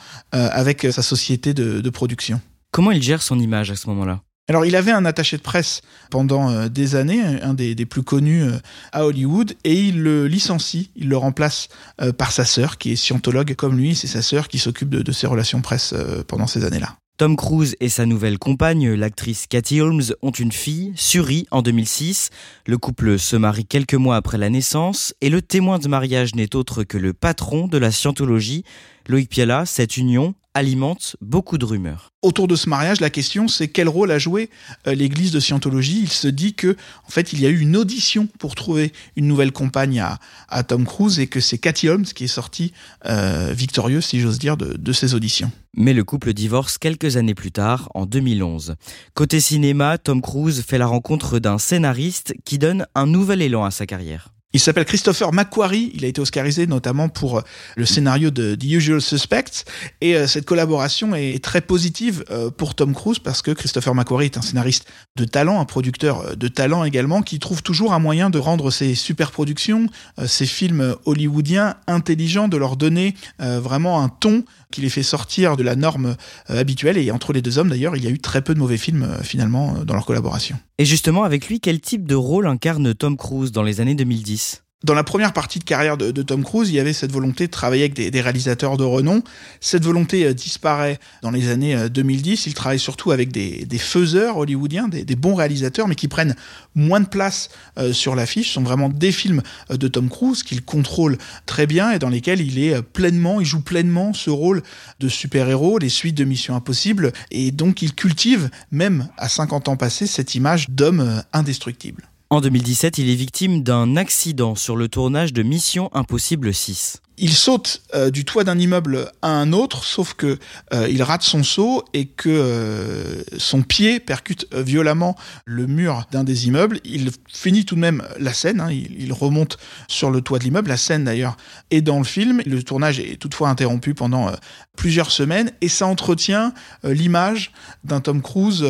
avec 0.51 0.87
sa 0.91 1.01
société 1.01 1.53
de- 1.53 1.81
de 1.81 1.89
production. 1.89 2.41
Comment 2.71 2.91
il 2.91 3.01
gère 3.01 3.21
son 3.21 3.39
image 3.39 3.71
à 3.71 3.75
ce 3.75 3.87
moment-là? 3.87 4.21
Alors, 4.47 4.65
il 4.65 4.75
avait 4.75 4.91
un 4.91 5.05
attaché 5.05 5.37
de 5.37 5.43
presse 5.43 5.81
pendant 6.09 6.49
euh, 6.49 6.69
des 6.69 6.95
années, 6.95 7.21
un 7.21 7.53
des, 7.53 7.75
des 7.75 7.85
plus 7.85 8.01
connus 8.01 8.41
euh, 8.43 8.57
à 8.91 9.05
Hollywood, 9.05 9.53
et 9.63 9.75
il 9.79 10.01
le 10.01 10.25
licencie, 10.27 10.89
il 10.95 11.07
le 11.07 11.17
remplace 11.17 11.67
euh, 12.01 12.11
par 12.11 12.31
sa 12.31 12.45
sœur, 12.45 12.79
qui 12.79 12.91
est 12.91 12.95
scientologue 12.95 13.53
comme 13.53 13.77
lui. 13.77 13.93
C'est 13.95 14.07
sa 14.07 14.23
sœur 14.23 14.47
qui 14.47 14.57
s'occupe 14.57 14.89
de, 14.89 15.03
de 15.03 15.11
ses 15.11 15.27
relations 15.27 15.61
presse 15.61 15.93
euh, 15.95 16.23
pendant 16.27 16.47
ces 16.47 16.65
années-là. 16.65 16.95
Tom 17.17 17.35
Cruise 17.35 17.75
et 17.81 17.89
sa 17.89 18.05
nouvelle 18.07 18.39
compagne, 18.39 18.93
l'actrice 18.93 19.45
Cathy 19.45 19.81
Holmes, 19.81 20.01
ont 20.21 20.31
une 20.31 20.53
fille, 20.53 20.93
Suri, 20.95 21.45
en 21.51 21.61
2006. 21.61 22.29
Le 22.65 22.77
couple 22.77 23.19
se 23.19 23.35
marie 23.35 23.65
quelques 23.65 23.93
mois 23.93 24.15
après 24.15 24.37
la 24.37 24.49
naissance 24.49 25.13
et 25.21 25.29
le 25.29 25.41
témoin 25.41 25.79
de 25.79 25.87
mariage 25.89 26.33
n'est 26.33 26.55
autre 26.55 26.83
que 26.85 26.97
le 26.97 27.11
patron 27.13 27.67
de 27.67 27.77
la 27.77 27.91
scientologie. 27.91 28.63
Loïc 29.09 29.29
Piala, 29.29 29.65
cette 29.65 29.97
union 29.97 30.33
alimente 30.53 31.15
beaucoup 31.21 31.57
de 31.57 31.65
rumeurs. 31.65 32.11
Autour 32.21 32.47
de 32.47 32.55
ce 32.55 32.67
mariage, 32.67 32.99
la 32.99 33.09
question 33.09 33.47
c'est 33.47 33.67
quel 33.67 33.87
rôle 33.87 34.11
a 34.11 34.19
joué 34.19 34.49
euh, 34.87 34.93
l'Église 34.93 35.31
de 35.31 35.39
Scientologie? 35.39 36.01
Il 36.01 36.09
se 36.09 36.27
dit 36.27 36.53
que, 36.53 36.75
en 37.07 37.09
fait, 37.09 37.33
il 37.33 37.39
y 37.39 37.45
a 37.45 37.49
eu 37.49 37.59
une 37.59 37.77
audition 37.77 38.27
pour 38.39 38.55
trouver 38.55 38.91
une 39.15 39.27
nouvelle 39.27 39.51
compagne 39.51 39.99
à, 39.99 40.19
à 40.49 40.63
Tom 40.63 40.85
Cruise 40.85 41.19
et 41.19 41.27
que 41.27 41.39
c'est 41.39 41.57
Cathy 41.57 41.87
Holmes 41.87 42.05
qui 42.05 42.25
est 42.25 42.27
sortie 42.27 42.73
euh, 43.05 43.53
victorieuse, 43.53 44.05
si 44.05 44.19
j'ose 44.19 44.39
dire, 44.39 44.57
de, 44.57 44.75
de 44.77 44.93
ces 44.93 45.13
auditions. 45.13 45.51
Mais 45.75 45.93
le 45.93 46.03
couple 46.03 46.33
divorce 46.33 46.77
quelques 46.77 47.15
années 47.15 47.35
plus 47.35 47.51
tard, 47.51 47.89
en 47.93 48.05
2011. 48.05 48.75
Côté 49.13 49.39
cinéma, 49.39 49.97
Tom 49.97 50.21
Cruise 50.21 50.63
fait 50.67 50.77
la 50.77 50.87
rencontre 50.87 51.39
d'un 51.39 51.57
scénariste 51.57 52.33
qui 52.43 52.57
donne 52.57 52.85
un 52.95 53.05
nouvel 53.05 53.41
élan 53.41 53.63
à 53.63 53.71
sa 53.71 53.85
carrière. 53.85 54.33
Il 54.51 54.59
s'appelle 54.59 54.85
Christopher 54.85 55.31
McQuarrie, 55.31 55.91
il 55.93 56.03
a 56.03 56.07
été 56.07 56.19
oscarisé 56.19 56.65
notamment 56.65 57.07
pour 57.07 57.37
euh, 57.37 57.41
le 57.75 57.85
scénario 57.85 58.31
de 58.31 58.55
The 58.55 58.63
Usual 58.63 58.99
Suspects, 58.99 59.63
et 60.01 60.15
euh, 60.15 60.25
cette 60.25 60.45
collaboration 60.45 61.13
est 61.13 61.43
très 61.43 61.61
positive 61.61 62.25
euh, 62.31 62.49
pour 62.49 62.73
Tom 62.73 62.95
Cruise 62.95 63.19
parce 63.19 63.43
que 63.43 63.51
Christopher 63.51 63.93
McQuarrie 63.93 64.25
est 64.25 64.37
un 64.37 64.41
scénariste 64.41 64.87
de 65.17 65.25
talent, 65.25 65.59
un 65.59 65.65
producteur 65.65 66.35
de 66.35 66.47
talent 66.47 66.83
également, 66.83 67.21
qui 67.21 67.37
trouve 67.37 67.61
toujours 67.61 67.93
un 67.93 67.99
moyen 67.99 68.31
de 68.31 68.39
rendre 68.39 68.71
ses 68.71 68.95
super 68.95 69.31
productions, 69.31 69.85
euh, 70.17 70.25
ses 70.25 70.47
films 70.47 70.95
hollywoodiens 71.05 71.75
intelligents, 71.85 72.47
de 72.47 72.57
leur 72.57 72.75
donner 72.75 73.13
vraiment 73.37 74.01
un 74.01 74.09
ton 74.09 74.43
qui 74.71 74.81
les 74.81 74.89
fait 74.89 75.03
sortir 75.03 75.57
de 75.57 75.63
la 75.63 75.75
norme 75.75 76.15
euh, 76.49 76.59
habituelle, 76.59 76.97
et 76.97 77.11
entre 77.11 77.33
les 77.33 77.41
deux 77.41 77.57
hommes 77.57 77.69
d'ailleurs, 77.69 77.95
il 77.95 78.03
y 78.03 78.07
a 78.07 78.11
eu 78.11 78.19
très 78.19 78.41
peu 78.41 78.53
de 78.53 78.59
mauvais 78.59 78.77
films 78.77 79.03
euh, 79.03 79.23
finalement 79.23 79.75
euh, 79.75 79.83
dans 79.83 79.95
leur 79.95 80.05
collaboration. 80.05 80.59
Et 80.77 80.85
justement, 80.85 81.23
avec 81.23 81.47
lui, 81.47 81.59
quel 81.59 81.81
type 81.81 82.07
de 82.07 82.15
rôle 82.15 82.47
incarne 82.47 82.93
Tom 82.93 83.17
Cruise 83.17 83.51
dans 83.51 83.63
les 83.63 83.81
années 83.81 83.95
2010 83.95 84.63
Dans 84.83 84.93
la 84.93 85.03
première 85.03 85.33
partie 85.33 85.59
de 85.59 85.65
carrière 85.65 85.97
de, 85.97 86.21
Tom 86.21 86.43
Cruise, 86.43 86.69
il 86.69 86.75
y 86.75 86.79
avait 86.79 86.93
cette 86.93 87.11
volonté 87.11 87.47
de 87.47 87.51
travailler 87.51 87.83
avec 87.83 87.93
des, 87.93 88.21
réalisateurs 88.21 88.77
de 88.77 88.85
renom. 88.85 89.21
Cette 89.59 89.83
volonté 89.83 90.25
euh, 90.25 90.33
disparaît 90.33 90.99
dans 91.21 91.31
les 91.31 91.49
années 91.49 91.75
euh, 91.75 91.89
2010. 91.89 92.45
Il 92.45 92.53
travaille 92.53 92.79
surtout 92.79 93.11
avec 93.11 93.31
des, 93.31 93.67
faiseurs 93.77 94.37
hollywoodiens, 94.37 94.87
des, 94.87 95.15
bons 95.15 95.35
réalisateurs, 95.35 95.87
mais 95.87 95.95
qui 95.95 96.07
prennent 96.07 96.35
moins 96.75 97.01
de 97.01 97.07
place 97.07 97.49
euh, 97.77 97.93
sur 97.93 98.15
l'affiche. 98.15 98.47
Ce 98.47 98.53
sont 98.53 98.63
vraiment 98.63 98.89
des 98.89 99.11
films 99.11 99.41
euh, 99.71 99.77
de 99.77 99.87
Tom 99.87 100.09
Cruise 100.09 100.43
qu'il 100.43 100.63
contrôle 100.63 101.17
très 101.45 101.67
bien 101.67 101.91
et 101.91 101.99
dans 101.99 102.09
lesquels 102.09 102.41
il 102.41 102.59
est 102.59 102.75
euh, 102.75 102.81
pleinement, 102.81 103.39
il 103.41 103.45
joue 103.45 103.61
pleinement 103.61 104.13
ce 104.13 104.29
rôle 104.29 104.63
de 104.99 105.09
super-héros, 105.09 105.79
les 105.79 105.89
suites 105.89 106.15
de 106.15 106.23
Mission 106.23 106.55
Impossible, 106.55 107.11
et 107.31 107.51
donc 107.51 107.81
il 107.81 107.93
cultive, 107.93 108.49
même 108.71 109.09
à 109.17 109.29
50 109.29 109.67
ans 109.67 109.77
passés, 109.77 110.07
cette 110.07 110.35
image 110.35 110.69
d'homme 110.69 111.01
euh, 111.01 111.21
indestructible. 111.33 112.09
En 112.31 112.41
2017, 112.41 112.99
il 112.99 113.09
est 113.09 113.15
victime 113.15 113.63
d'un 113.63 113.95
accident 113.95 114.53
sur 114.53 114.75
le 114.75 114.87
tournage 114.87 115.33
de 115.33 115.41
Mission 115.41 115.89
Impossible 115.95 116.53
6. 116.53 117.01
Il 117.19 117.33
saute 117.33 117.81
euh, 117.93 118.09
du 118.09 118.23
toit 118.25 118.43
d'un 118.43 118.57
immeuble 118.57 119.11
à 119.21 119.27
un 119.27 119.51
autre, 119.51 119.83
sauf 119.83 120.13
que 120.13 120.39
euh, 120.73 120.87
il 120.89 121.03
rate 121.03 121.21
son 121.21 121.43
saut 121.43 121.83
et 121.93 122.05
que 122.05 122.29
euh, 122.29 123.23
son 123.37 123.61
pied 123.61 123.99
percute 123.99 124.47
violemment 124.55 125.15
le 125.45 125.67
mur 125.67 126.05
d'un 126.11 126.23
des 126.23 126.47
immeubles. 126.47 126.79
Il 126.85 127.11
finit 127.27 127.65
tout 127.65 127.75
de 127.75 127.81
même 127.81 128.03
la 128.19 128.33
scène, 128.33 128.61
hein, 128.61 128.71
il, 128.71 129.11
remonte 129.11 129.57
sur 129.87 130.11
le 130.11 130.21
toit 130.21 130.39
de 130.39 130.45
l'immeuble. 130.45 130.69
La 130.69 130.77
scène 130.77 131.03
d'ailleurs 131.03 131.35
est 131.71 131.81
dans 131.81 131.97
le 131.97 132.05
film. 132.05 132.41
Le 132.45 132.63
tournage 132.63 132.99
est 132.99 133.17
toutefois 133.17 133.49
interrompu 133.49 133.93
pendant 133.93 134.31
plusieurs 134.77 135.11
semaines 135.11 135.51
et 135.61 135.67
ça 135.67 135.87
entretient 135.87 136.53
l'image 136.83 137.51
d'un 137.83 137.99
Tom 138.01 138.21
Cruise 138.21 138.63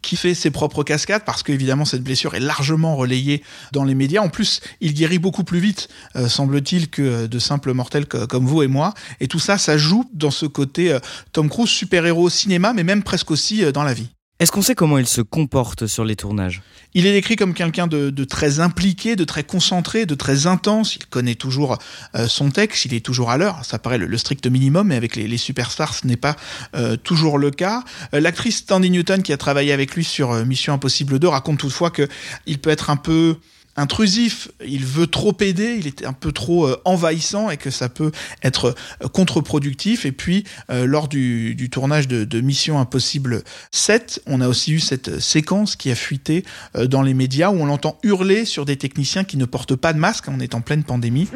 qui 0.00 0.16
fait 0.16 0.34
ses 0.34 0.50
propres 0.52 0.84
cascades 0.84 1.24
parce 1.26 1.42
qu'évidemment 1.42 1.84
cette 1.84 2.04
blessure 2.04 2.34
est 2.34 2.40
largement 2.40 2.94
relayée 2.94 3.42
dans 3.72 3.82
les 3.82 3.96
médias. 3.96 4.22
En 4.22 4.28
plus, 4.28 4.60
il 4.80 4.94
guérit 4.94 5.18
beaucoup 5.18 5.44
plus 5.44 5.58
vite, 5.58 5.88
semble-t-il, 6.28 6.88
que 6.88 7.26
de 7.26 7.38
simples 7.40 7.72
mortels 7.74 7.89
co- 8.06 8.26
comme 8.26 8.46
vous 8.46 8.62
et 8.62 8.66
moi. 8.68 8.94
Et 9.20 9.28
tout 9.28 9.38
ça, 9.40 9.58
ça 9.58 9.76
joue 9.78 10.08
dans 10.12 10.30
ce 10.30 10.46
côté 10.46 10.92
euh, 10.92 10.98
Tom 11.32 11.48
Cruise 11.48 11.68
super-héros 11.70 12.24
au 12.24 12.30
cinéma, 12.30 12.72
mais 12.72 12.84
même 12.84 13.02
presque 13.02 13.30
aussi 13.30 13.64
euh, 13.64 13.72
dans 13.72 13.82
la 13.82 13.94
vie. 13.94 14.08
Est-ce 14.38 14.50
qu'on 14.52 14.62
sait 14.62 14.74
comment 14.74 14.96
il 14.96 15.06
se 15.06 15.20
comporte 15.20 15.86
sur 15.86 16.02
les 16.02 16.16
tournages? 16.16 16.62
Il 16.94 17.04
est 17.04 17.12
décrit 17.12 17.36
comme 17.36 17.52
quelqu'un 17.52 17.86
de, 17.86 18.08
de 18.08 18.24
très 18.24 18.58
impliqué, 18.58 19.14
de 19.14 19.24
très 19.24 19.44
concentré, 19.44 20.06
de 20.06 20.14
très 20.14 20.46
intense. 20.46 20.96
Il 20.96 21.04
connaît 21.06 21.34
toujours 21.34 21.76
euh, 22.14 22.26
son 22.26 22.50
texte, 22.50 22.86
il 22.86 22.94
est 22.94 23.04
toujours 23.04 23.30
à 23.30 23.36
l'heure. 23.36 23.62
Ça 23.66 23.78
paraît 23.78 23.98
le, 23.98 24.06
le 24.06 24.16
strict 24.16 24.46
minimum, 24.46 24.88
mais 24.88 24.96
avec 24.96 25.14
les, 25.14 25.28
les 25.28 25.36
superstars, 25.36 25.92
ce 25.94 26.06
n'est 26.06 26.16
pas 26.16 26.36
euh, 26.74 26.96
toujours 26.96 27.36
le 27.36 27.50
cas. 27.50 27.84
Euh, 28.14 28.20
L'actrice 28.20 28.64
Tandy 28.64 28.88
Newton, 28.90 29.22
qui 29.22 29.34
a 29.34 29.36
travaillé 29.36 29.72
avec 29.72 29.94
lui 29.94 30.04
sur 30.04 30.32
Mission 30.46 30.72
Impossible 30.72 31.18
2, 31.18 31.28
raconte 31.28 31.58
toutefois 31.58 31.90
que 31.90 32.08
il 32.46 32.58
peut 32.60 32.70
être 32.70 32.88
un 32.88 32.96
peu 32.96 33.36
intrusif, 33.76 34.48
il 34.64 34.84
veut 34.84 35.06
trop 35.06 35.34
aider, 35.40 35.76
il 35.78 35.86
est 35.86 36.04
un 36.04 36.12
peu 36.12 36.32
trop 36.32 36.66
euh, 36.66 36.80
envahissant 36.84 37.50
et 37.50 37.56
que 37.56 37.70
ça 37.70 37.88
peut 37.88 38.10
être 38.42 38.74
euh, 39.02 39.08
contre-productif. 39.08 40.04
Et 40.04 40.12
puis, 40.12 40.44
euh, 40.70 40.86
lors 40.86 41.08
du, 41.08 41.68
tournage 41.70 42.08
de, 42.08 42.40
Mission 42.40 42.80
Impossible 42.80 43.42
7, 43.70 44.22
on 44.26 44.40
a 44.40 44.48
aussi 44.48 44.72
eu 44.72 44.80
cette 44.80 45.20
séquence 45.20 45.76
qui 45.76 45.90
a 45.90 45.94
fuité 45.94 46.44
dans 46.74 47.02
les 47.02 47.14
médias 47.14 47.50
où 47.50 47.60
on 47.60 47.66
l'entend 47.66 47.98
hurler 48.02 48.44
sur 48.44 48.64
des 48.64 48.76
techniciens 48.76 49.24
qui 49.24 49.36
ne 49.36 49.44
portent 49.44 49.76
pas 49.76 49.92
de 49.92 49.98
masque. 49.98 50.24
On 50.28 50.40
est 50.40 50.54
en 50.54 50.62
pleine 50.62 50.84
pandémie. 50.84 51.28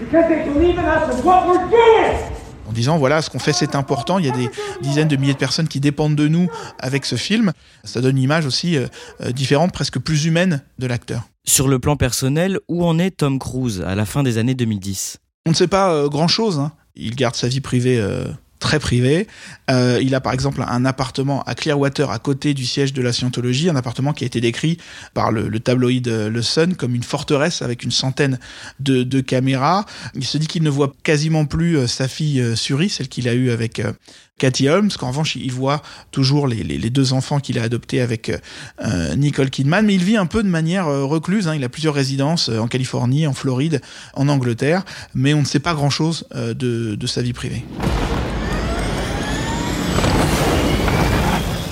You're 0.00 2.37
en 2.68 2.72
disant 2.72 2.98
voilà 2.98 3.22
ce 3.22 3.30
qu'on 3.30 3.38
fait 3.38 3.52
c'est 3.52 3.74
important. 3.74 4.18
Il 4.18 4.26
y 4.26 4.28
a 4.28 4.36
des 4.36 4.50
dizaines 4.82 5.08
de 5.08 5.16
milliers 5.16 5.32
de 5.32 5.38
personnes 5.38 5.68
qui 5.68 5.80
dépendent 5.80 6.16
de 6.16 6.28
nous 6.28 6.48
avec 6.78 7.04
ce 7.04 7.16
film. 7.16 7.52
Ça 7.84 8.00
donne 8.00 8.16
une 8.16 8.22
image 8.22 8.46
aussi 8.46 8.76
euh, 8.76 8.86
euh, 9.22 9.32
différente 9.32 9.72
presque 9.72 9.98
plus 9.98 10.26
humaine 10.26 10.62
de 10.78 10.86
l'acteur. 10.86 11.22
Sur 11.44 11.68
le 11.68 11.78
plan 11.78 11.96
personnel, 11.96 12.58
où 12.68 12.84
en 12.84 12.98
est 12.98 13.10
Tom 13.10 13.38
Cruise 13.38 13.82
à 13.86 13.94
la 13.94 14.04
fin 14.04 14.22
des 14.22 14.38
années 14.38 14.54
2010 14.54 15.18
on 15.46 15.52
ne 15.52 15.56
sait 15.56 15.68
pas 15.68 16.08
grand 16.08 16.28
chose 16.28 16.60
il 16.98 17.14
garde 17.14 17.36
sa 17.36 17.48
vie 17.48 17.60
privée 17.60 17.98
euh, 17.98 18.24
très 18.58 18.78
privée 18.78 19.26
Euh, 19.70 19.98
il 20.00 20.14
a 20.14 20.20
par 20.22 20.32
exemple 20.32 20.64
un 20.66 20.84
appartement 20.86 21.42
à 21.42 21.54
Clearwater 21.54 22.10
à 22.10 22.18
côté 22.18 22.54
du 22.54 22.64
siège 22.64 22.94
de 22.94 23.02
la 23.02 23.12
scientologie 23.12 23.68
un 23.68 23.76
appartement 23.76 24.14
qui 24.14 24.24
a 24.24 24.26
été 24.26 24.40
décrit 24.40 24.78
par 25.12 25.30
le, 25.30 25.46
le 25.48 25.60
tabloïd 25.60 26.08
Le 26.08 26.42
Sun 26.42 26.74
comme 26.74 26.94
une 26.94 27.02
forteresse 27.02 27.60
avec 27.60 27.82
une 27.84 27.90
centaine 27.90 28.38
de, 28.80 29.02
de 29.02 29.20
caméras 29.20 29.84
il 30.14 30.24
se 30.24 30.38
dit 30.38 30.46
qu'il 30.46 30.62
ne 30.62 30.70
voit 30.70 30.94
quasiment 31.02 31.44
plus 31.44 31.76
euh, 31.76 31.86
sa 31.86 32.08
fille 32.08 32.40
euh, 32.40 32.56
Suri 32.56 32.88
celle 32.88 33.08
qu'il 33.08 33.28
a 33.28 33.34
eue 33.34 33.50
avec 33.50 33.80
euh, 33.80 33.92
Cathy 34.38 34.68
Holmes, 34.68 34.90
qu'en 34.98 35.08
revanche 35.08 35.36
il 35.36 35.52
voit 35.52 35.82
toujours 36.12 36.46
les, 36.46 36.62
les, 36.62 36.90
deux 36.90 37.12
enfants 37.12 37.40
qu'il 37.40 37.58
a 37.58 37.62
adoptés 37.64 38.00
avec 38.00 38.30
euh, 38.30 39.16
Nicole 39.16 39.50
Kidman, 39.50 39.84
mais 39.84 39.96
il 39.96 40.04
vit 40.04 40.16
un 40.16 40.26
peu 40.26 40.44
de 40.44 40.48
manière 40.48 40.86
recluse. 40.86 41.48
hein. 41.48 41.56
Il 41.56 41.64
a 41.64 41.68
plusieurs 41.68 41.94
résidences 41.94 42.48
en 42.48 42.68
Californie, 42.68 43.26
en 43.26 43.34
Floride, 43.34 43.80
en 44.14 44.28
Angleterre, 44.28 44.84
mais 45.12 45.34
on 45.34 45.40
ne 45.40 45.44
sait 45.44 45.58
pas 45.58 45.74
grand-chose 45.74 46.24
de, 46.32 46.94
de 46.94 47.06
sa 47.08 47.20
vie 47.20 47.32
privée. 47.32 47.64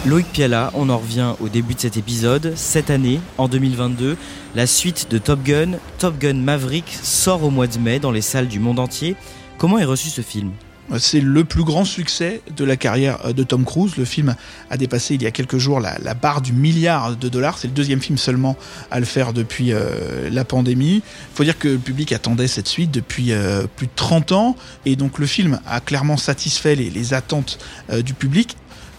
Loïc 0.06 0.26
Piala, 0.32 0.70
on 0.74 0.88
en 0.88 0.98
revient 0.98 1.34
au 1.40 1.48
début 1.48 1.74
de 1.74 1.80
cet 1.80 1.96
épisode. 1.96 2.52
Cette 2.54 2.90
année, 2.90 3.20
en 3.38 3.48
2022, 3.48 4.16
la 4.54 4.68
suite 4.68 5.10
de 5.10 5.18
Top 5.18 5.42
Gun, 5.42 5.72
Top 5.98 6.16
Gun 6.20 6.34
Maverick, 6.34 6.84
sort 7.02 7.42
au 7.42 7.50
mois 7.50 7.66
de 7.66 7.76
mai 7.78 7.98
dans 7.98 8.12
les 8.12 8.20
salles 8.20 8.46
du 8.46 8.60
monde 8.60 8.78
entier. 8.78 9.16
Comment 9.58 9.78
est 9.78 9.84
reçu 9.84 10.08
ce 10.08 10.20
film? 10.20 10.52
C'est 10.98 11.20
le 11.20 11.42
plus 11.42 11.64
grand 11.64 11.84
succès 11.84 12.40
de 12.56 12.64
la 12.64 12.76
carrière 12.76 13.18
euh, 13.24 13.32
de 13.32 13.42
Tom 13.42 13.64
Cruise. 13.64 13.96
Le 13.96 14.04
film 14.04 14.36
a 14.70 14.76
dépassé 14.76 15.16
il 15.16 15.22
y 15.24 15.26
a 15.26 15.32
quelques 15.32 15.58
jours 15.58 15.80
la, 15.80 16.14
barre 16.14 16.40
du 16.40 16.52
milliard 16.52 17.16
de 17.16 17.28
dollars. 17.28 17.58
C'est 17.58 17.66
le 17.66 17.74
deuxième 17.74 18.00
film 18.00 18.16
seulement 18.16 18.56
à 18.92 19.00
le 19.00 19.06
faire 19.06 19.32
depuis 19.32 19.72
euh, 19.72 20.30
la 20.30 20.44
pandémie. 20.44 20.96
Il 20.98 21.34
faut 21.34 21.42
dire 21.42 21.58
que 21.58 21.66
le 21.66 21.78
public 21.78 22.12
attendait 22.12 22.46
cette 22.46 22.68
suite 22.68 22.92
depuis 22.92 23.32
euh, 23.32 23.66
plus 23.74 23.88
de 23.88 23.92
30 23.96 24.30
ans. 24.30 24.56
Et 24.84 24.94
donc 24.94 25.18
le 25.18 25.26
film 25.26 25.58
a 25.66 25.80
clairement 25.80 26.16
satisfait 26.16 26.76
les, 26.76 27.12
attentes 27.12 27.58
du 28.04 28.14
public. 28.14 28.56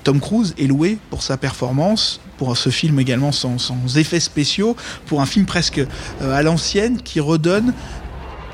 Tom 0.07 0.21
Cruise 0.21 0.55
est 0.57 0.67
loué 0.67 0.99
pour 1.09 1.21
sa 1.21 1.35
performance, 1.35 2.21
pour 2.37 2.55
ce 2.55 2.69
film 2.69 2.97
également 2.97 3.33
sans, 3.33 3.57
sans 3.57 3.97
effets 3.97 4.21
spéciaux, 4.21 4.77
pour 5.05 5.19
un 5.19 5.25
film 5.25 5.45
presque 5.45 5.79
euh, 5.79 6.31
à 6.33 6.41
l'ancienne 6.43 7.01
qui 7.01 7.19
redonne 7.19 7.73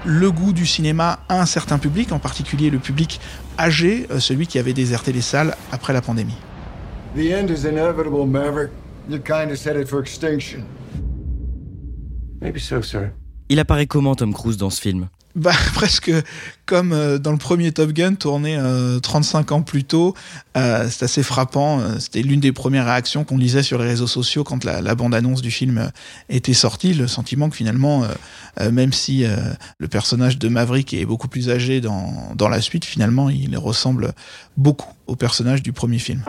le 0.03 0.31
goût 0.31 0.51
du 0.51 0.65
cinéma 0.65 1.19
à 1.29 1.39
un 1.39 1.45
certain 1.45 1.77
public, 1.77 2.11
en 2.11 2.17
particulier 2.17 2.71
le 2.71 2.79
public 2.79 3.21
âgé, 3.59 4.07
euh, 4.09 4.19
celui 4.19 4.47
qui 4.47 4.57
avait 4.57 4.73
déserté 4.73 5.13
les 5.13 5.21
salles 5.21 5.55
après 5.71 5.93
la 5.93 6.01
pandémie. 6.01 6.39
The 7.15 7.31
end 7.31 7.53
is 7.53 7.67
inevitable, 7.67 8.25
Maverick. 8.25 8.71
Your 9.07 9.21
kind 9.21 9.51
is 9.51 9.63
headed 9.63 9.87
for 9.87 9.99
extinction. 9.99 10.63
Maybe 12.41 12.57
so, 12.57 12.81
sir. 12.81 13.11
Il 13.49 13.59
apparaît 13.59 13.85
comment 13.85 14.15
Tom 14.15 14.33
Cruise 14.33 14.57
dans 14.57 14.71
ce 14.71 14.81
film? 14.81 15.07
Bah, 15.35 15.51
presque 15.73 16.11
comme 16.65 16.93
euh, 16.93 17.17
dans 17.17 17.31
le 17.31 17.37
premier 17.37 17.71
Top 17.71 17.91
Gun, 17.91 18.15
tourné 18.15 18.55
euh, 18.57 18.99
35 18.99 19.51
ans 19.51 19.61
plus 19.61 19.83
tôt. 19.83 20.15
Euh, 20.55 20.87
c'est 20.89 21.03
assez 21.03 21.23
frappant. 21.23 21.79
Euh, 21.79 21.99
C'était 21.99 22.21
l'une 22.21 22.39
des 22.39 22.51
premières 22.51 22.85
réactions 22.85 23.23
qu'on 23.23 23.37
lisait 23.37 23.63
sur 23.63 23.79
les 23.79 23.87
réseaux 23.87 24.07
sociaux 24.07 24.43
quand 24.43 24.63
la, 24.63 24.95
bande-annonce 24.95 25.41
du 25.41 25.51
film 25.51 25.79
euh, 25.79 25.87
était 26.29 26.53
sortie. 26.53 26.93
Le 26.93 27.07
sentiment 27.07 27.49
que 27.49 27.55
finalement, 27.55 28.05
même 28.71 28.93
si 28.93 29.25
le 29.77 29.87
personnage 29.87 30.37
de 30.37 30.47
Maverick 30.47 30.93
est 30.93 31.05
beaucoup 31.05 31.27
plus 31.27 31.49
âgé 31.49 31.81
dans, 31.81 32.31
dans 32.35 32.49
la 32.49 32.61
suite, 32.61 32.85
finalement, 32.85 33.29
il 33.29 33.57
ressemble 33.57 34.13
beaucoup 34.57 34.93
au 35.07 35.15
personnage 35.15 35.63
du 35.63 35.73
premier 35.73 35.99
film. 35.99 36.23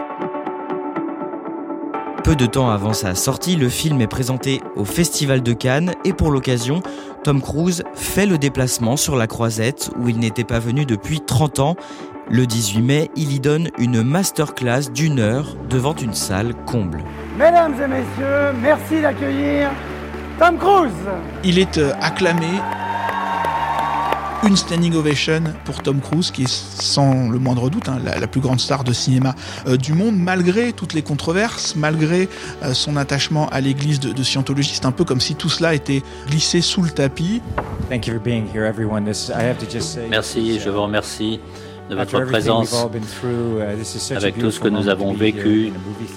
Peu 2.24 2.36
de 2.36 2.46
temps 2.46 2.70
avant 2.70 2.94
sa 2.94 3.14
sortie, 3.14 3.54
le 3.54 3.68
film 3.68 4.00
est 4.00 4.06
présenté 4.06 4.62
au 4.76 4.86
Festival 4.86 5.42
de 5.42 5.52
Cannes 5.52 5.92
et 6.06 6.14
pour 6.14 6.30
l'occasion, 6.30 6.80
Tom 7.22 7.42
Cruise 7.42 7.84
fait 7.94 8.24
le 8.24 8.38
déplacement 8.38 8.96
sur 8.96 9.14
la 9.14 9.26
croisette 9.26 9.90
où 9.98 10.08
il 10.08 10.18
n'était 10.18 10.42
pas 10.42 10.58
venu 10.58 10.86
depuis 10.86 11.20
30 11.20 11.58
ans. 11.58 11.76
Le 12.30 12.46
18 12.46 12.80
mai, 12.80 13.10
il 13.14 13.34
y 13.34 13.40
donne 13.40 13.68
une 13.76 14.02
masterclass 14.02 14.90
d'une 14.90 15.20
heure 15.20 15.54
devant 15.68 15.94
une 15.94 16.14
salle 16.14 16.54
comble. 16.64 17.04
Mesdames 17.36 17.74
et 17.74 17.88
messieurs, 17.88 18.58
merci 18.62 19.02
d'accueillir 19.02 19.68
Tom 20.38 20.56
Cruise. 20.56 20.92
Il 21.44 21.58
est 21.58 21.76
euh, 21.76 21.92
acclamé. 22.00 22.46
Une 24.46 24.56
standing 24.56 24.94
ovation 24.94 25.42
pour 25.64 25.82
Tom 25.82 26.00
Cruise, 26.00 26.30
qui 26.30 26.42
est 26.42 26.48
sans 26.48 27.30
le 27.30 27.38
moindre 27.38 27.70
doute 27.70 27.88
hein, 27.88 27.98
la, 28.04 28.18
la 28.18 28.26
plus 28.26 28.42
grande 28.42 28.60
star 28.60 28.84
de 28.84 28.92
cinéma 28.92 29.34
euh, 29.66 29.78
du 29.78 29.94
monde, 29.94 30.16
malgré 30.18 30.74
toutes 30.74 30.92
les 30.92 31.00
controverses, 31.00 31.74
malgré 31.76 32.28
euh, 32.62 32.74
son 32.74 32.96
attachement 32.98 33.48
à 33.48 33.62
l'église 33.62 34.00
de, 34.00 34.12
de 34.12 34.22
Scientologie. 34.22 34.72
C'est 34.74 34.84
un 34.84 34.92
peu 34.92 35.04
comme 35.04 35.20
si 35.20 35.34
tout 35.34 35.48
cela 35.48 35.74
était 35.74 36.02
glissé 36.28 36.60
sous 36.60 36.82
le 36.82 36.90
tapis. 36.90 37.40
Thank 37.88 38.06
you 38.06 38.14
for 38.14 38.22
being 38.22 38.46
here, 38.52 38.64
everyone. 38.66 39.04
This, 39.06 39.30
I 39.30 39.42
have 39.44 39.58
to 39.58 39.66
just 39.70 39.94
say, 39.94 40.08
Merci, 40.10 40.60
je 40.60 40.68
vous 40.68 40.82
remercie 40.82 41.40
de 41.88 41.94
votre 41.94 42.20
présence. 42.22 42.74
uh, 43.22 44.16
Avec 44.16 44.38
tout 44.38 44.50
ce 44.50 44.60
que 44.60 44.68
nous 44.68 44.88
avons 44.88 45.12
to 45.12 45.18
be 45.18 45.22
here 45.22 45.32
vécu 45.32 45.72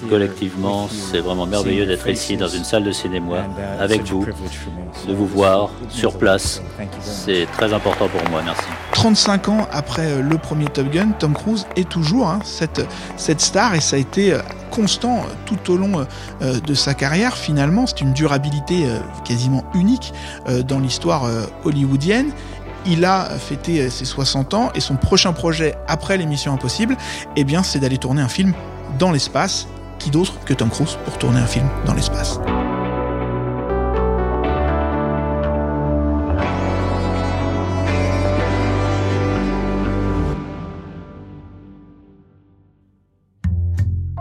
collectivement, 0.08 0.84
with 0.84 0.92
you, 0.92 0.98
c'est 1.10 1.20
vraiment 1.20 1.46
merveilleux 1.46 1.86
d'être 1.86 2.08
ici 2.08 2.36
dans 2.36 2.48
une 2.48 2.64
salle 2.64 2.84
de 2.84 2.92
cinéma 2.92 3.38
uh, 3.38 3.82
avec 3.82 4.04
vous, 4.04 4.24
de 5.06 5.12
vous 5.12 5.26
voir 5.26 5.70
sur 5.88 6.16
place. 6.16 6.62
C'est 7.00 7.46
très 7.52 7.72
important 7.72 8.08
pour 8.08 8.30
moi, 8.30 8.42
merci. 8.44 8.64
35 8.92 9.48
ans 9.48 9.68
après 9.70 10.10
euh, 10.10 10.22
le 10.22 10.38
premier 10.38 10.66
Top 10.66 10.90
Gun, 10.90 11.10
Tom 11.18 11.34
Cruise 11.34 11.66
est 11.76 11.88
toujours 11.88 12.28
hein, 12.28 12.40
cette, 12.42 12.84
cette 13.16 13.40
star 13.40 13.74
et 13.74 13.80
ça 13.80 13.96
a 13.96 13.98
été 13.98 14.32
euh, 14.32 14.40
constant 14.70 15.18
euh, 15.18 15.32
tout 15.46 15.72
au 15.72 15.76
long 15.76 16.06
de 16.40 16.74
sa 16.74 16.94
carrière. 16.94 17.36
Finalement, 17.36 17.86
c'est 17.86 18.00
une 18.00 18.12
durabilité 18.12 18.86
quasiment 19.24 19.64
unique 19.74 20.12
dans 20.66 20.78
l'histoire 20.78 21.28
hollywoodienne. 21.64 22.32
Il 22.86 23.04
a 23.04 23.28
fêté 23.38 23.90
ses 23.90 24.04
60 24.04 24.54
ans 24.54 24.70
et 24.74 24.80
son 24.80 24.96
prochain 24.96 25.32
projet 25.32 25.74
après 25.86 26.16
l'émission 26.16 26.52
Impossible, 26.52 26.96
eh 27.36 27.44
bien, 27.44 27.62
c'est 27.62 27.78
d'aller 27.78 27.98
tourner 27.98 28.22
un 28.22 28.28
film 28.28 28.54
dans 28.98 29.10
l'espace. 29.10 29.66
Qui 29.98 30.10
d'autre 30.10 30.34
que 30.44 30.54
Tom 30.54 30.70
Cruise 30.70 30.96
pour 31.04 31.18
tourner 31.18 31.40
un 31.40 31.46
film 31.46 31.66
dans 31.84 31.92
l'espace 31.92 32.38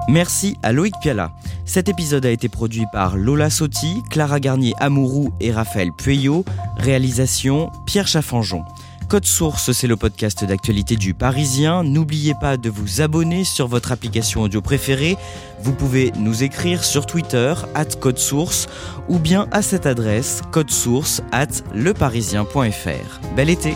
Merci 0.08 0.58
à 0.64 0.72
Loïc 0.72 0.94
Piala. 1.02 1.32
Cet 1.66 1.90
épisode 1.90 2.26
a 2.26 2.32
été 2.32 2.48
produit 2.50 2.86
par 2.92 3.18
Lola 3.18 3.50
Sotti, 3.50 4.02
Clara 4.10 4.40
Garnier 4.40 4.74
Amourou 4.80 5.32
et 5.40 5.52
Raphaël 5.52 5.92
Pueyo. 5.98 6.46
Réalisation 6.78 7.72
Pierre 7.86 8.08
Chaffanjon. 8.08 8.64
Code 9.08 9.26
Source, 9.26 9.72
c'est 9.72 9.88
le 9.88 9.96
podcast 9.96 10.44
d'actualité 10.44 10.98
du 10.98 11.14
Parisien. 11.14 11.84
N'oubliez 11.84 12.34
pas 12.42 12.58
de 12.58 12.70
vous 12.70 13.02
abonner 13.02 13.46
sur 13.46 13.68
votre 13.68 13.94
application 13.94 14.42
audio 14.42 14.62
préférée. 14.62 15.18
Vous 15.62 15.72
pouvez 15.72 16.12
nous 16.18 16.44
écrire 16.44 16.84
sur 16.84 17.06
Twitter, 17.06 17.54
at 17.74 17.86
Code 18.02 18.18
Source, 18.18 18.68
ou 19.08 19.18
bien 19.18 19.48
à 19.52 19.62
cette 19.62 19.86
adresse, 19.86 20.42
codesource 20.52 21.22
at 21.32 21.48
leparisien.fr. 21.74 23.36
Bel 23.36 23.50
été! 23.50 23.76